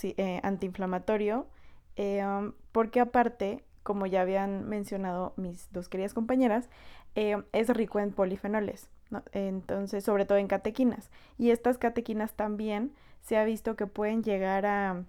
eh, 0.03 0.39
antiinflamatorio, 0.43 1.47
eh, 1.95 2.23
um, 2.25 2.53
porque 2.71 2.99
aparte, 2.99 3.63
como 3.83 4.05
ya 4.05 4.21
habían 4.21 4.67
mencionado 4.67 5.33
mis 5.37 5.71
dos 5.71 5.89
queridas 5.89 6.13
compañeras, 6.13 6.69
eh, 7.15 7.41
es 7.51 7.69
rico 7.69 7.99
en 7.99 8.11
polifenoles, 8.11 8.89
¿no? 9.09 9.23
Entonces, 9.33 10.03
sobre 10.03 10.25
todo 10.25 10.37
en 10.37 10.47
catequinas. 10.47 11.09
Y 11.37 11.51
estas 11.51 11.77
catequinas 11.77 12.33
también 12.33 12.93
se 13.21 13.37
ha 13.37 13.43
visto 13.43 13.75
que 13.75 13.87
pueden 13.87 14.23
llegar 14.23 14.65
a 14.65 15.03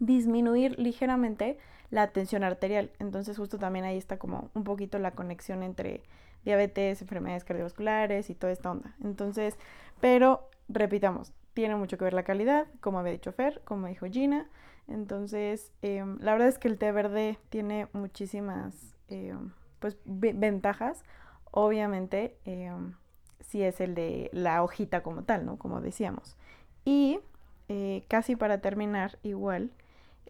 disminuir 0.00 0.78
ligeramente 0.78 1.58
la 1.90 2.08
tensión 2.08 2.44
arterial. 2.44 2.90
Entonces, 2.98 3.36
justo 3.36 3.58
también 3.58 3.84
ahí 3.84 3.96
está 3.96 4.18
como 4.18 4.50
un 4.54 4.64
poquito 4.64 4.98
la 4.98 5.12
conexión 5.12 5.62
entre, 5.62 6.02
diabetes, 6.44 7.02
enfermedades 7.02 7.44
cardiovasculares 7.44 8.30
y 8.30 8.34
toda 8.34 8.52
esta 8.52 8.70
onda. 8.70 8.94
Entonces, 9.02 9.56
pero 10.00 10.48
repitamos, 10.68 11.32
tiene 11.54 11.76
mucho 11.76 11.98
que 11.98 12.04
ver 12.04 12.14
la 12.14 12.22
calidad, 12.22 12.66
como 12.80 12.98
había 12.98 13.12
dicho 13.12 13.32
Fer, 13.32 13.60
como 13.64 13.86
dijo 13.88 14.06
Gina. 14.06 14.46
Entonces, 14.88 15.72
em, 15.82 16.18
la 16.20 16.32
verdad 16.32 16.48
es 16.48 16.58
que 16.58 16.68
el 16.68 16.78
té 16.78 16.92
verde 16.92 17.38
tiene 17.50 17.88
muchísimas 17.92 18.96
em, 19.08 19.52
pues, 19.80 19.98
ventajas. 20.04 21.04
Obviamente, 21.50 22.36
em, 22.44 22.94
si 23.40 23.62
es 23.62 23.80
el 23.80 23.94
de 23.94 24.30
la 24.32 24.62
hojita 24.62 25.02
como 25.02 25.24
tal, 25.24 25.46
¿no? 25.46 25.58
Como 25.58 25.80
decíamos. 25.80 26.36
Y 26.84 27.20
eh, 27.68 28.04
casi 28.08 28.36
para 28.36 28.60
terminar, 28.60 29.18
igual, 29.22 29.70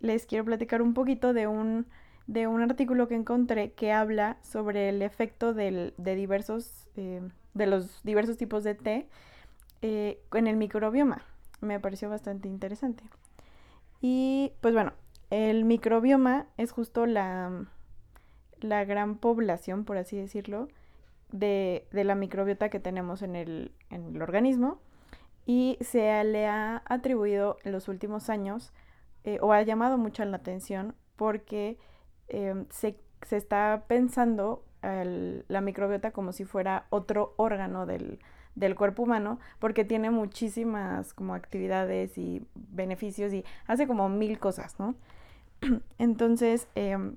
les 0.00 0.26
quiero 0.26 0.44
platicar 0.44 0.82
un 0.82 0.94
poquito 0.94 1.32
de 1.32 1.46
un, 1.46 1.86
de 2.26 2.46
un 2.46 2.62
artículo 2.62 3.08
que 3.08 3.14
encontré 3.14 3.72
que 3.72 3.92
habla 3.92 4.38
sobre 4.42 4.88
el 4.88 5.02
efecto 5.02 5.54
de 5.54 5.92
diversos, 5.96 6.88
de 6.94 7.66
los 7.66 8.02
diversos 8.04 8.36
tipos 8.36 8.64
de 8.64 8.74
té 8.74 9.08
eh, 9.82 10.20
en 10.32 10.46
el 10.46 10.56
microbioma. 10.56 11.22
Me 11.60 11.80
pareció 11.80 12.08
bastante 12.08 12.48
interesante. 12.48 13.04
Y 14.00 14.52
pues 14.60 14.74
bueno, 14.74 14.92
el 15.30 15.64
microbioma 15.64 16.46
es 16.56 16.72
justo 16.72 17.06
la, 17.06 17.66
la 18.60 18.84
gran 18.84 19.16
población, 19.16 19.84
por 19.84 19.98
así 19.98 20.16
decirlo, 20.16 20.68
de, 21.30 21.86
la 21.92 22.14
microbiota 22.14 22.68
que 22.68 22.80
tenemos 22.80 23.22
en 23.22 23.36
el, 23.36 23.72
en 23.90 24.14
el, 24.14 24.22
organismo 24.22 24.80
y 25.46 25.78
se 25.80 26.22
le 26.24 26.46
ha 26.46 26.82
atribuido 26.86 27.58
en 27.64 27.72
los 27.72 27.88
últimos 27.88 28.30
años 28.30 28.72
eh, 29.24 29.38
o 29.40 29.52
ha 29.52 29.62
llamado 29.62 29.98
mucho 29.98 30.24
la 30.24 30.38
atención 30.38 30.94
porque 31.16 31.78
em, 32.28 32.66
se, 32.70 32.98
está 33.30 33.84
pensando 33.88 34.64
la 34.80 35.60
microbiota 35.60 36.12
como 36.12 36.32
si 36.32 36.44
fuera 36.44 36.86
otro 36.90 37.34
órgano 37.36 37.84
del, 37.84 38.20
del 38.58 38.74
cuerpo 38.74 39.04
humano 39.04 39.38
porque 39.58 39.84
tiene 39.84 40.10
muchísimas 40.10 41.14
como 41.14 41.34
actividades 41.34 42.18
y 42.18 42.42
beneficios 42.54 43.32
y 43.32 43.44
hace 43.66 43.86
como 43.86 44.08
mil 44.08 44.38
cosas, 44.38 44.78
¿no? 44.78 44.94
Entonces, 45.98 46.68
em, 46.74 47.16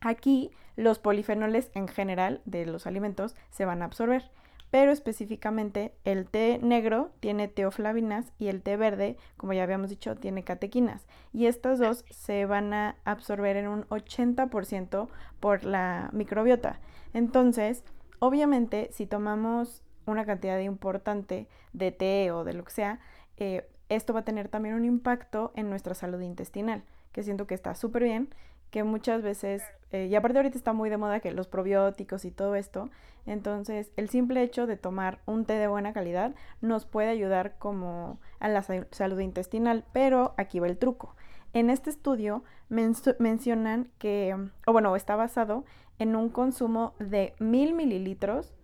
aquí 0.00 0.50
los 0.76 0.98
polifenoles 0.98 1.70
en 1.74 1.88
general 1.88 2.40
de 2.44 2.66
los 2.66 2.86
alimentos 2.86 3.36
se 3.50 3.64
van 3.64 3.82
a 3.82 3.84
absorber, 3.84 4.30
pero 4.70 4.90
específicamente 4.90 5.94
el 6.04 6.26
té 6.26 6.58
negro 6.62 7.10
tiene 7.20 7.46
teoflavinas 7.46 8.32
y 8.38 8.48
el 8.48 8.62
té 8.62 8.78
verde, 8.78 9.18
como 9.36 9.52
ya 9.52 9.64
habíamos 9.64 9.90
dicho, 9.90 10.16
tiene 10.16 10.44
catequinas. 10.44 11.06
Y 11.34 11.44
estas 11.44 11.78
dos 11.78 12.06
se 12.08 12.46
van 12.46 12.72
a 12.72 12.96
absorber 13.04 13.56
en 13.56 13.68
un 13.68 13.84
80% 13.88 15.08
por 15.40 15.64
la 15.64 16.08
microbiota. 16.14 16.80
Entonces, 17.12 17.84
obviamente, 18.18 18.88
si 18.92 19.04
tomamos 19.04 19.82
una 20.06 20.24
cantidad 20.24 20.58
importante 20.58 21.48
de 21.72 21.92
té 21.92 22.30
o 22.32 22.44
de 22.44 22.54
lo 22.54 22.64
que 22.64 22.72
sea, 22.72 23.00
eh, 23.36 23.68
esto 23.88 24.12
va 24.12 24.20
a 24.20 24.24
tener 24.24 24.48
también 24.48 24.74
un 24.74 24.84
impacto 24.84 25.52
en 25.54 25.68
nuestra 25.68 25.94
salud 25.94 26.20
intestinal, 26.20 26.82
que 27.12 27.22
siento 27.22 27.46
que 27.46 27.54
está 27.54 27.74
súper 27.74 28.04
bien, 28.04 28.28
que 28.70 28.84
muchas 28.84 29.22
veces, 29.22 29.62
eh, 29.90 30.06
y 30.10 30.14
aparte 30.14 30.38
ahorita 30.38 30.56
está 30.56 30.72
muy 30.72 30.88
de 30.88 30.96
moda 30.96 31.20
que 31.20 31.30
los 31.30 31.46
probióticos 31.46 32.24
y 32.24 32.30
todo 32.30 32.54
esto, 32.54 32.88
entonces 33.26 33.92
el 33.96 34.08
simple 34.08 34.42
hecho 34.42 34.66
de 34.66 34.76
tomar 34.76 35.20
un 35.26 35.44
té 35.44 35.54
de 35.54 35.68
buena 35.68 35.92
calidad 35.92 36.34
nos 36.60 36.86
puede 36.86 37.10
ayudar 37.10 37.56
como 37.58 38.18
a 38.40 38.48
la 38.48 38.62
salud 38.62 39.20
intestinal, 39.20 39.84
pero 39.92 40.34
aquí 40.38 40.58
va 40.58 40.66
el 40.66 40.78
truco. 40.78 41.14
En 41.52 41.68
este 41.68 41.90
estudio 41.90 42.44
mencionan 42.70 43.90
que, 43.98 44.34
o 44.66 44.72
bueno, 44.72 44.96
está 44.96 45.16
basado 45.16 45.64
en 45.98 46.16
un 46.16 46.30
consumo 46.30 46.94
de 46.98 47.34
mil 47.38 47.74
mililitros 47.74 48.54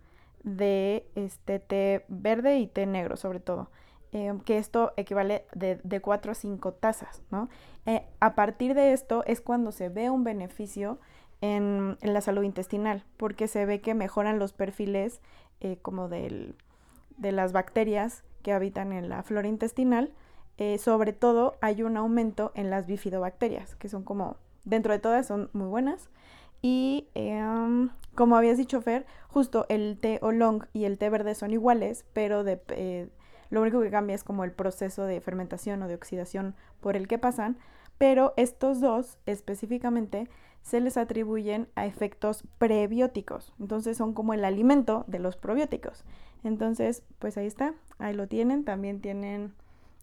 de 0.43 1.09
este 1.15 1.59
té 1.59 2.05
verde 2.07 2.59
y 2.59 2.67
té 2.67 2.85
negro 2.85 3.17
sobre 3.17 3.39
todo. 3.39 3.69
Em, 4.11 4.39
que 4.39 4.57
esto 4.57 4.91
equivale 4.97 5.45
de, 5.53 5.79
de 5.83 6.01
4 6.01 6.31
a 6.31 6.35
5 6.35 6.73
tazas, 6.73 7.21
¿no? 7.29 7.47
Eh, 7.85 8.07
a 8.19 8.33
partir 8.33 8.73
de 8.73 8.91
esto 8.91 9.23
es 9.27 9.39
cuando 9.39 9.71
se 9.71 9.89
ve 9.89 10.09
un 10.09 10.23
beneficio 10.23 10.97
en, 11.41 11.97
la 12.01 12.21
salud 12.21 12.41
intestinal, 12.43 13.05
porque 13.17 13.47
se 13.47 13.65
ve 13.65 13.81
que 13.81 13.93
mejoran 13.93 14.39
los 14.39 14.51
perfiles 14.51 15.21
eh, 15.61 15.77
como 15.81 16.09
de 16.09 16.55
las 17.19 17.53
bacterias 17.53 18.23
que 18.41 18.51
habitan 18.51 18.93
en 18.93 19.09
la 19.09 19.21
flora 19.21 19.47
intestinal. 19.47 20.11
Eh, 20.57 20.77
sobre 20.79 21.13
todo 21.13 21.55
hay 21.61 21.83
un 21.83 21.95
aumento 21.95 22.51
en 22.55 22.69
las 22.69 22.87
bifidobacterias, 22.87 23.75
que 23.75 23.89
son 23.89 24.03
como, 24.03 24.37
dentro 24.65 24.91
de 24.91 24.99
todas 24.99 25.27
son 25.27 25.49
muy 25.53 25.67
buenas. 25.67 26.09
Y 26.61 27.07
em, 27.13 27.91
como 28.19 28.35
habías 28.35 28.57
dicho, 28.57 28.81
Fer, 28.81 29.05
justo 29.29 29.65
el 29.69 29.97
té 29.97 30.19
oolong 30.21 30.65
y 30.73 30.83
el 30.83 30.97
té 30.97 31.09
verde 31.09 31.35
son 31.35 31.51
iguales, 31.51 32.03
pero 32.11 32.43
eh, 32.45 33.07
lo 33.49 33.61
único 33.61 33.79
que 33.79 33.89
cambia 33.89 34.13
es 34.13 34.25
como 34.25 34.43
el 34.43 34.51
proceso 34.51 35.05
de 35.05 35.21
fermentación 35.21 35.81
o 35.83 35.87
de 35.87 35.95
oxidación 35.95 36.53
por 36.81 36.97
el 36.97 37.07
que 37.07 37.17
pasan, 37.17 37.57
pero 37.97 38.33
estos 38.35 38.81
dos 38.81 39.19
específicamente 39.25 40.27
se 40.63 40.81
les 40.81 40.97
atribuyen 40.97 41.69
a 41.75 41.85
efectos 41.85 42.43
prebióticos, 42.57 43.53
entonces 43.57 43.95
son 43.95 44.13
como 44.13 44.33
el 44.33 44.43
alimento 44.43 45.05
de 45.07 45.19
los 45.19 45.37
probióticos. 45.37 46.03
Entonces, 46.43 47.03
pues 47.19 47.37
ahí 47.37 47.47
está, 47.47 47.73
ahí 47.99 48.13
lo 48.13 48.27
tienen, 48.27 48.65
también 48.65 48.99
tienen 48.99 49.53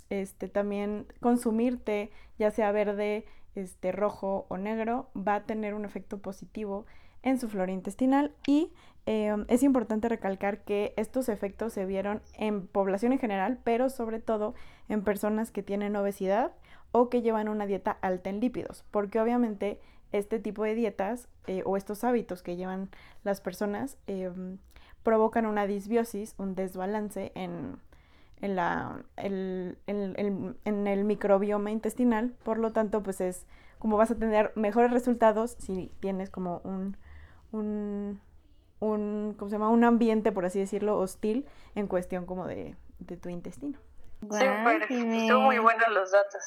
este 0.09 0.49
también 0.49 1.07
consumir 1.21 1.85
té, 1.85 2.11
ya 2.39 2.51
sea 2.51 2.73
verde, 2.73 3.27
este, 3.57 3.93
rojo 3.93 4.47
o 4.49 4.57
negro 4.57 5.11
va 5.15 5.35
a 5.35 5.45
tener 5.45 5.75
un 5.75 5.85
efecto 5.85 6.17
positivo 6.17 6.87
en 7.27 7.41
su 7.41 7.49
flora 7.49 7.73
intestinal 7.73 8.33
y 8.47 8.73
em, 9.05 9.47
es 9.49 9.65
importante 9.65 10.09
recalcar 10.09 10.61
que 10.63 10.95
estos 10.97 11.29
efectos 11.29 11.73
se 11.73 11.85
vieron 11.85 12.23
en 12.35 12.69
población 12.69 13.13
en 13.13 13.19
general, 13.19 13.59
pero 13.65 13.91
sobre 13.91 14.21
todo 14.21 14.55
en 14.89 15.03
personas 15.03 15.51
que 15.51 15.65
tienen 15.65 15.97
obesidad 15.97 16.53
o 16.93 17.11
que 17.11 17.23
llevan 17.23 17.49
una 17.49 17.67
dieta 17.67 17.99
alta 18.01 18.31
en 18.31 18.39
lípidos, 18.39 18.85
porque 18.93 19.21
obviamente 19.21 19.81
este 20.13 20.39
tipo 20.39 20.63
de 20.63 20.77
dietas 20.77 21.29
eh, 21.49 21.63
o 21.67 21.77
estos 21.77 22.05
hábitos 22.05 22.45
que 22.45 22.55
llevan 22.55 22.91
las 23.25 23.41
personas 23.41 23.99
em, 24.07 24.59
provocan 25.03 25.47
una 25.47 25.67
disbiosis, 25.67 26.37
un 26.39 26.55
desbalance 26.55 27.33
en, 27.35 27.77
en, 28.41 28.55
la, 28.55 29.03
el, 29.17 29.79
en 29.89 30.87
el 30.87 31.05
microbioma 31.05 31.73
intestinal, 31.73 32.35
por 32.45 32.59
lo 32.59 32.71
tanto, 32.71 33.03
pues 33.03 33.21
es 33.21 33.47
como 33.81 33.97
vas 33.97 34.13
a 34.13 34.17
tener 34.17 34.53
mejores 34.55 34.93
resultados 34.93 35.57
si 35.59 35.91
tienes 36.01 36.31
como 36.31 36.61
un, 36.65 36.97
un, 37.57 38.21
un 38.81 39.35
¿cómo 39.39 39.49
se 39.49 39.55
llama? 39.57 39.71
Un 39.71 39.85
ambiente, 39.85 40.33
por 40.33 40.45
así 40.45 40.59
decirlo, 40.59 40.99
hostil 40.99 41.47
en 41.75 41.87
cuestión 41.87 42.27
como 42.27 42.47
de, 42.47 42.77
de 42.99 43.17
tu 43.17 43.29
intestino. 43.29 43.79
Son 44.21 45.43
muy 45.43 45.59
buenos 45.59 45.89
los 45.93 46.13
datos. 46.13 46.43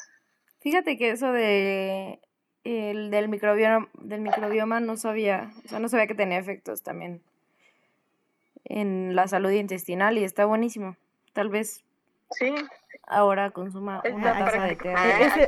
Fíjate 0.60 0.96
que 0.96 1.10
eso 1.10 1.32
de 1.32 2.20
el 2.64 3.10
del 3.10 3.28
microbioma, 3.28 3.88
del 3.94 4.20
microbioma 4.20 4.80
no 4.80 4.96
sabía, 4.96 5.50
o 5.64 5.68
sea, 5.68 5.78
no 5.78 5.88
sabía 5.88 6.06
que 6.06 6.14
tenía 6.14 6.38
efectos 6.38 6.82
también 6.82 7.22
en 8.64 9.16
la 9.16 9.26
salud 9.28 9.50
intestinal 9.50 10.18
y 10.18 10.24
está 10.24 10.44
buenísimo. 10.44 10.96
Tal 11.32 11.48
vez 11.48 11.84
sí. 12.32 12.54
ahora 13.06 13.50
consuma 13.50 14.02
una 14.12 14.38
taza 14.38 14.64
de 14.64 14.76
té. 14.76 14.94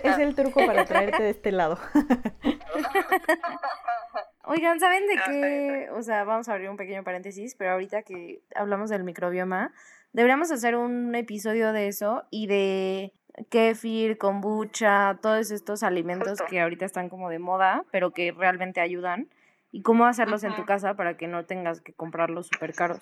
Es, 0.02 0.18
el 0.18 0.34
truco 0.34 0.64
para 0.64 0.84
traerte 0.86 1.22
de 1.22 1.30
este 1.30 1.52
lado. 1.52 1.78
Oigan, 4.44 4.80
¿saben 4.80 5.06
de 5.06 5.14
qué? 5.24 5.90
O 5.92 6.02
sea, 6.02 6.24
vamos 6.24 6.48
a 6.48 6.52
abrir 6.52 6.68
un 6.68 6.76
pequeño 6.76 7.04
paréntesis, 7.04 7.54
pero 7.54 7.72
ahorita 7.72 8.02
que 8.02 8.42
hablamos 8.54 8.90
del 8.90 9.04
microbioma, 9.04 9.72
deberíamos 10.12 10.50
hacer 10.50 10.74
un 10.74 11.14
episodio 11.14 11.72
de 11.72 11.86
eso 11.86 12.24
y 12.30 12.48
de 12.48 13.12
kefir, 13.50 14.18
kombucha, 14.18 15.18
todos 15.22 15.50
estos 15.50 15.82
alimentos 15.82 16.42
que 16.42 16.60
ahorita 16.60 16.84
están 16.84 17.08
como 17.08 17.30
de 17.30 17.38
moda, 17.38 17.84
pero 17.92 18.10
que 18.10 18.32
realmente 18.32 18.80
ayudan, 18.80 19.28
y 19.70 19.82
cómo 19.82 20.06
hacerlos 20.06 20.44
en 20.44 20.54
tu 20.54 20.64
casa 20.66 20.94
para 20.94 21.16
que 21.16 21.28
no 21.28 21.46
tengas 21.46 21.80
que 21.80 21.94
comprarlos 21.94 22.48
súper 22.48 22.74
caros. 22.74 23.00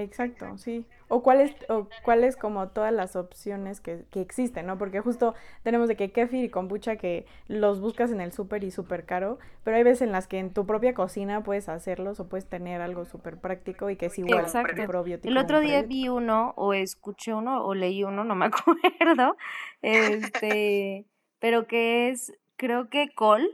Exacto, 0.00 0.56
sí. 0.58 0.86
O 1.08 1.24
cuáles, 1.24 1.56
o 1.68 1.88
cuáles 2.04 2.36
como 2.36 2.68
todas 2.68 2.92
las 2.92 3.16
opciones 3.16 3.80
que, 3.80 4.04
que, 4.12 4.20
existen, 4.20 4.64
¿no? 4.64 4.78
Porque 4.78 5.00
justo 5.00 5.34
tenemos 5.64 5.88
de 5.88 5.96
que 5.96 6.12
kefir 6.12 6.44
y 6.44 6.50
kombucha 6.50 6.94
que 6.94 7.26
los 7.48 7.80
buscas 7.80 8.12
en 8.12 8.20
el 8.20 8.30
súper 8.30 8.62
y 8.62 8.70
súper 8.70 9.06
caro, 9.06 9.40
pero 9.64 9.76
hay 9.76 9.82
veces 9.82 10.02
en 10.02 10.12
las 10.12 10.28
que 10.28 10.38
en 10.38 10.52
tu 10.52 10.66
propia 10.66 10.94
cocina 10.94 11.42
puedes 11.42 11.68
hacerlos 11.68 12.20
o 12.20 12.28
puedes 12.28 12.46
tener 12.46 12.80
algo 12.80 13.06
súper 13.06 13.38
práctico 13.38 13.90
y 13.90 13.96
que 13.96 14.06
es 14.06 14.16
igual 14.20 14.44
Exacto. 14.44 14.86
probiótico. 14.86 15.28
El 15.28 15.36
otro 15.36 15.58
día 15.58 15.82
vi 15.82 16.08
uno 16.08 16.54
o 16.56 16.74
escuché 16.74 17.34
uno 17.34 17.64
o 17.64 17.74
leí 17.74 18.04
uno, 18.04 18.22
no 18.22 18.36
me 18.36 18.46
acuerdo, 18.52 19.36
este, 19.82 21.06
pero 21.40 21.66
que 21.66 22.10
es, 22.10 22.32
creo 22.54 22.88
que 22.88 23.12
col, 23.16 23.50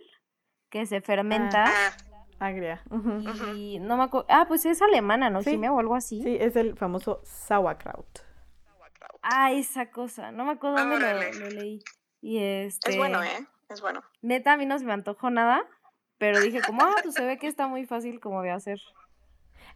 que 0.69 0.85
se 0.85 1.01
fermenta. 1.01 1.65
Ah 1.69 2.14
Agria. 2.39 2.83
Y 3.55 3.79
no 3.81 3.97
me 3.97 4.05
acuerdo. 4.05 4.27
Ah, 4.29 4.45
pues 4.47 4.67
es 4.67 4.83
alemana, 4.83 5.31
¿no? 5.31 5.43
Sí. 5.43 5.57
o 5.57 5.79
algo 5.79 5.95
así. 5.95 6.23
Sí, 6.23 6.37
es 6.41 6.57
el 6.57 6.77
famoso 6.77 7.21
sauerkraut. 7.25 8.21
Ah, 9.23 9.53
esa 9.53 9.91
cosa. 9.91 10.33
No 10.33 10.45
me 10.45 10.53
acuerdo 10.53 10.77
dónde 10.77 11.33
lo, 11.39 11.49
leí. 11.51 11.83
Y 12.21 12.39
este. 12.39 12.93
Es 12.93 12.99
bueno, 12.99 13.23
¿eh? 13.23 13.47
Es 13.71 13.81
bueno. 13.81 14.03
Neta, 14.23 14.53
a 14.53 14.57
mí 14.57 14.67
no 14.67 14.79
se 14.79 14.85
me 14.85 14.93
antojó 14.93 15.31
nada. 15.31 15.63
Pero 16.19 16.41
dije, 16.41 16.61
como, 16.65 16.83
ah, 16.83 16.95
pues 17.03 17.15
se 17.15 17.25
ve 17.25 17.39
que 17.39 17.47
está 17.47 17.67
muy 17.67 17.87
fácil 17.87 18.21
como 18.21 18.43
de 18.43 18.51
hacer. 18.51 18.81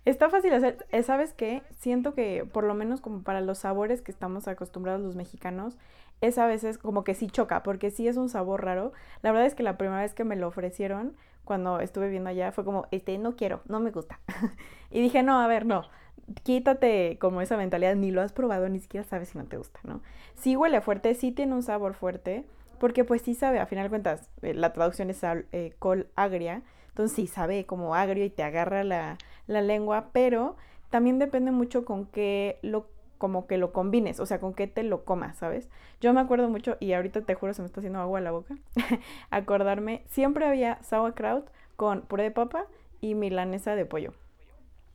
Está 0.05 0.31
fácil 0.31 0.53
hacer, 0.55 0.87
eh, 0.91 1.03
¿sabes 1.03 1.35
qué? 1.35 1.63
Siento 1.79 2.15
que 2.15 2.49
por 2.51 2.65
lo 2.65 2.75
menos 2.75 3.01
como 3.01 3.23
para 3.23 3.41
los 3.41 3.59
sabores 3.59 4.01
que 4.01 4.13
estamos 4.13 4.49
acostumbrados 4.49 5.03
los 5.03 5.17
mexicanos, 5.17 5.77
es 6.21 6.39
a 6.39 6.47
veces 6.47 6.79
como 6.79 7.05
que 7.05 7.15
sí 7.15 7.29
choca, 7.29 7.63
porque 7.63 7.91
sí 7.91 8.09
es 8.09 8.17
un 8.17 8.29
sabor 8.29 8.65
raro. 8.65 8.93
La 9.23 9.33
verdad 9.33 9.47
es 9.47 9.55
que 9.55 9.63
la 9.63 9.77
primera 9.77 10.03
vez 10.03 10.15
que 10.15 10.25
me 10.25 10.37
lo 10.37 10.49
ofrecieron, 10.49 11.17
cuando 11.49 11.81
estuve 11.81 12.11
viendo 12.11 12.29
allá, 12.29 12.53
fue 12.53 12.63
como, 12.63 12.87
este, 12.91 13.17
no 13.17 13.35
quiero, 13.35 13.63
no 13.69 13.81
me 13.81 13.91
gusta. 13.91 14.21
y 14.91 15.01
dije, 15.01 15.23
no, 15.23 15.41
a 15.41 15.47
ver, 15.47 15.65
no, 15.65 15.87
quítate 16.43 17.17
como 17.19 17.41
esa 17.41 17.57
mentalidad, 17.57 17.97
ni 17.97 18.11
lo 18.11 18.21
has 18.21 18.35
probado, 18.35 18.69
ni 18.69 18.81
siquiera 18.81 19.03
sabes 19.03 19.31
si 19.31 19.39
no 19.39 19.45
te 19.45 19.57
gusta, 19.57 19.81
¿no? 19.83 20.03
Sí 20.35 20.57
huele 20.57 20.83
fuerte, 20.83 21.15
sí 21.15 21.33
tiene 21.33 21.55
un 21.55 21.63
sabor 21.63 21.95
fuerte, 21.95 22.45
porque 22.79 23.03
pues 23.03 23.23
sí 23.23 23.35
sabe, 23.35 23.61
a 23.61 23.67
final 23.67 23.87
de 23.87 23.89
cuentas, 23.89 24.29
eh, 24.43 24.53
la 24.53 24.75
traducción 24.75 25.09
es 25.09 25.23
eh, 25.25 25.75
col 25.79 26.09
agria, 26.17 26.61
entonces 26.89 27.17
sí 27.17 27.27
sabe 27.27 27.65
como 27.65 27.95
agrio 27.95 28.27
y 28.27 28.31
te 28.31 28.43
agarra 28.43 28.85
la, 28.85 29.17
la 29.47 29.63
lengua, 29.63 30.11
pero 30.13 30.57
también 30.91 31.19
depende 31.19 31.51
mucho 31.51 31.87
con 31.87 32.05
qué 32.05 32.59
lo 32.61 32.89
como 33.19 33.47
que 33.47 33.59
lo 33.59 33.73
combines, 33.73 34.21
o 34.21 34.27
sea, 34.27 34.41
con 34.41 34.55
qué 34.55 34.67
te 34.67 34.83
lo 34.83 35.05
comas, 35.05 35.37
¿sabes? 35.37 35.69
Yo 36.01 36.13
me 36.15 36.21
acuerdo 36.21 36.49
mucho, 36.49 36.77
y 36.81 36.93
ahorita 36.93 37.23
te 37.23 37.35
juro 37.35 37.53
se 37.53 37.63
me 37.63 37.67
está 37.67 37.81
haciendo 37.81 38.01
agua 38.01 38.21
a 38.21 38.23
la 38.23 38.31
boca, 38.31 38.57
acordarme, 39.31 40.03
siempre 40.07 40.47
había 40.47 40.83
sauerkraut 40.83 41.47
con 41.77 42.03
puré 42.03 42.25
de 42.25 42.31
papa 42.31 42.67
y 43.01 43.15
milanesa 43.15 43.75
de 43.75 43.85
pollo. 43.85 44.15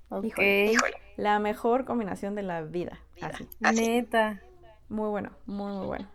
Okay. 0.09 0.75
la 1.17 1.39
mejor 1.39 1.85
combinación 1.85 2.35
de 2.35 2.43
la 2.43 2.61
vida, 2.61 2.99
así. 3.21 3.47
Neta. 3.59 4.41
Muy 4.89 5.09
bueno, 5.09 5.31
muy, 5.47 5.71
muy 5.71 5.87
bueno. 5.87 6.07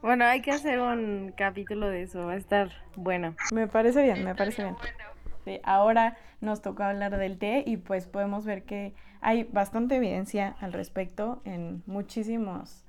Bueno, 0.00 0.24
hay 0.24 0.42
que 0.42 0.50
hacer 0.50 0.80
un 0.80 1.32
capítulo 1.36 1.88
de 1.88 2.02
eso, 2.02 2.26
va 2.26 2.32
a 2.32 2.36
estar 2.36 2.70
bueno. 2.96 3.34
Me 3.52 3.68
parece 3.68 4.02
bien, 4.02 4.24
me 4.24 4.34
parece 4.34 4.64
bien. 5.44 5.60
ahora 5.64 6.16
nos 6.40 6.60
tocó 6.60 6.82
hablar 6.82 7.16
del 7.18 7.38
té 7.38 7.62
y 7.66 7.76
pues 7.76 8.06
podemos 8.06 8.44
ver 8.44 8.64
que 8.64 8.94
hay 9.22 9.44
bastante 9.44 9.96
evidencia 9.96 10.56
al 10.60 10.72
respecto 10.72 11.40
en 11.44 11.82
muchísimos, 11.86 12.84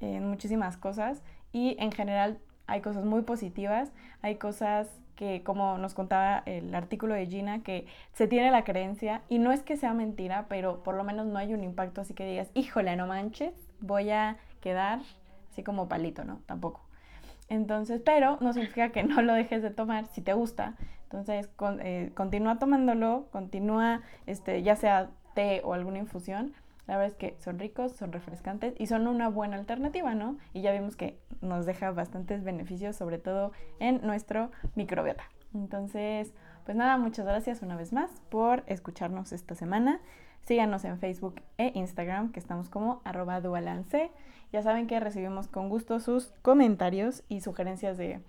en 0.00 0.28
muchísimas 0.28 0.76
cosas 0.76 1.22
y 1.50 1.76
en 1.80 1.90
general 1.90 2.38
hay 2.66 2.82
cosas 2.82 3.04
muy 3.04 3.22
positivas, 3.22 3.90
hay 4.22 4.36
cosas 4.36 4.88
que 5.16 5.42
como 5.42 5.78
nos 5.78 5.94
contaba 5.94 6.44
el 6.46 6.72
artículo 6.74 7.14
de 7.14 7.26
Gina, 7.26 7.64
que 7.64 7.86
se 8.12 8.28
tiene 8.28 8.52
la 8.52 8.62
creencia, 8.62 9.22
y 9.28 9.40
no 9.40 9.50
es 9.50 9.64
que 9.64 9.76
sea 9.76 9.92
mentira, 9.92 10.46
pero 10.48 10.84
por 10.84 10.94
lo 10.94 11.02
menos 11.02 11.26
no 11.26 11.38
hay 11.38 11.54
un 11.54 11.64
impacto 11.64 12.02
así 12.02 12.14
que 12.14 12.24
digas, 12.24 12.50
híjole, 12.54 12.94
no 12.94 13.08
manches, 13.08 13.52
voy 13.80 14.10
a 14.10 14.36
quedar 14.60 15.00
así 15.50 15.64
como 15.64 15.88
palito, 15.88 16.22
¿no? 16.22 16.38
Tampoco. 16.46 16.82
Entonces, 17.48 18.00
pero 18.04 18.38
no 18.40 18.52
significa 18.52 18.90
que 18.90 19.02
no 19.02 19.22
lo 19.22 19.32
dejes 19.32 19.60
de 19.62 19.70
tomar 19.70 20.06
si 20.06 20.20
te 20.20 20.34
gusta. 20.34 20.76
Entonces, 21.04 21.48
eh, 21.80 22.12
continúa 22.14 22.58
tomándolo, 22.58 23.26
continúa, 23.32 24.02
este, 24.26 24.62
ya 24.62 24.76
sea 24.76 25.10
té 25.38 25.60
o 25.62 25.72
alguna 25.72 25.98
infusión. 25.98 26.52
La 26.88 26.96
verdad 26.96 27.12
es 27.12 27.16
que 27.16 27.36
son 27.38 27.60
ricos, 27.60 27.92
son 27.92 28.10
refrescantes 28.10 28.74
y 28.76 28.88
son 28.88 29.06
una 29.06 29.28
buena 29.28 29.56
alternativa, 29.56 30.16
¿no? 30.16 30.36
Y 30.52 30.62
ya 30.62 30.72
vimos 30.72 30.96
que 30.96 31.16
nos 31.40 31.64
deja 31.64 31.92
bastantes 31.92 32.42
beneficios, 32.42 32.96
sobre 32.96 33.18
todo 33.18 33.52
en 33.78 34.04
nuestro 34.04 34.50
microbiota. 34.74 35.22
Entonces, 35.54 36.34
pues 36.64 36.76
nada, 36.76 36.96
muchas 36.98 37.24
gracias 37.24 37.62
una 37.62 37.76
vez 37.76 37.92
más 37.92 38.10
por 38.30 38.64
escucharnos 38.66 39.32
esta 39.32 39.54
semana. 39.54 40.00
Síganos 40.42 40.84
en 40.84 40.98
Facebook 40.98 41.40
e 41.56 41.70
Instagram, 41.74 42.32
que 42.32 42.40
estamos 42.40 42.68
como 42.68 43.00
arroba 43.04 43.40
dualance. 43.40 44.10
Ya 44.52 44.62
saben 44.62 44.88
que 44.88 44.98
recibimos 44.98 45.46
con 45.46 45.68
gusto 45.68 46.00
sus 46.00 46.32
comentarios 46.42 47.22
y 47.28 47.42
sugerencias 47.42 47.96
de 47.96 48.20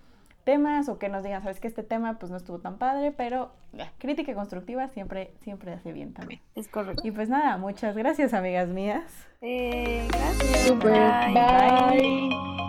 temas 0.44 0.90
o 0.90 0.98
que 0.98 1.10
nos 1.10 1.24
digan, 1.24 1.42
sabes 1.42 1.60
que 1.60 1.68
este 1.68 1.84
tema 1.84 2.18
pues 2.20 2.32
no 2.32 2.38
estuvo 2.38 2.60
tan 2.60 2.78
padre, 2.78 3.12
pero 3.12 3.52
la 3.74 3.92
crítica 3.98 4.34
constructiva 4.34 4.88
siempre, 4.88 5.34
siempre 5.42 5.74
hace 5.74 5.94
bien 5.94 6.14
también. 6.14 6.42
Es 6.56 6.68
correcto. 6.68 7.06
Y 7.06 7.12
pues 7.12 7.30
nada, 7.30 7.58
muchas 7.58 7.96
gracias 7.96 8.34
amigas 8.34 8.68
mías. 8.70 9.28
Eh, 9.42 10.08
gracias. 10.12 10.80
Bye. 10.80 12.69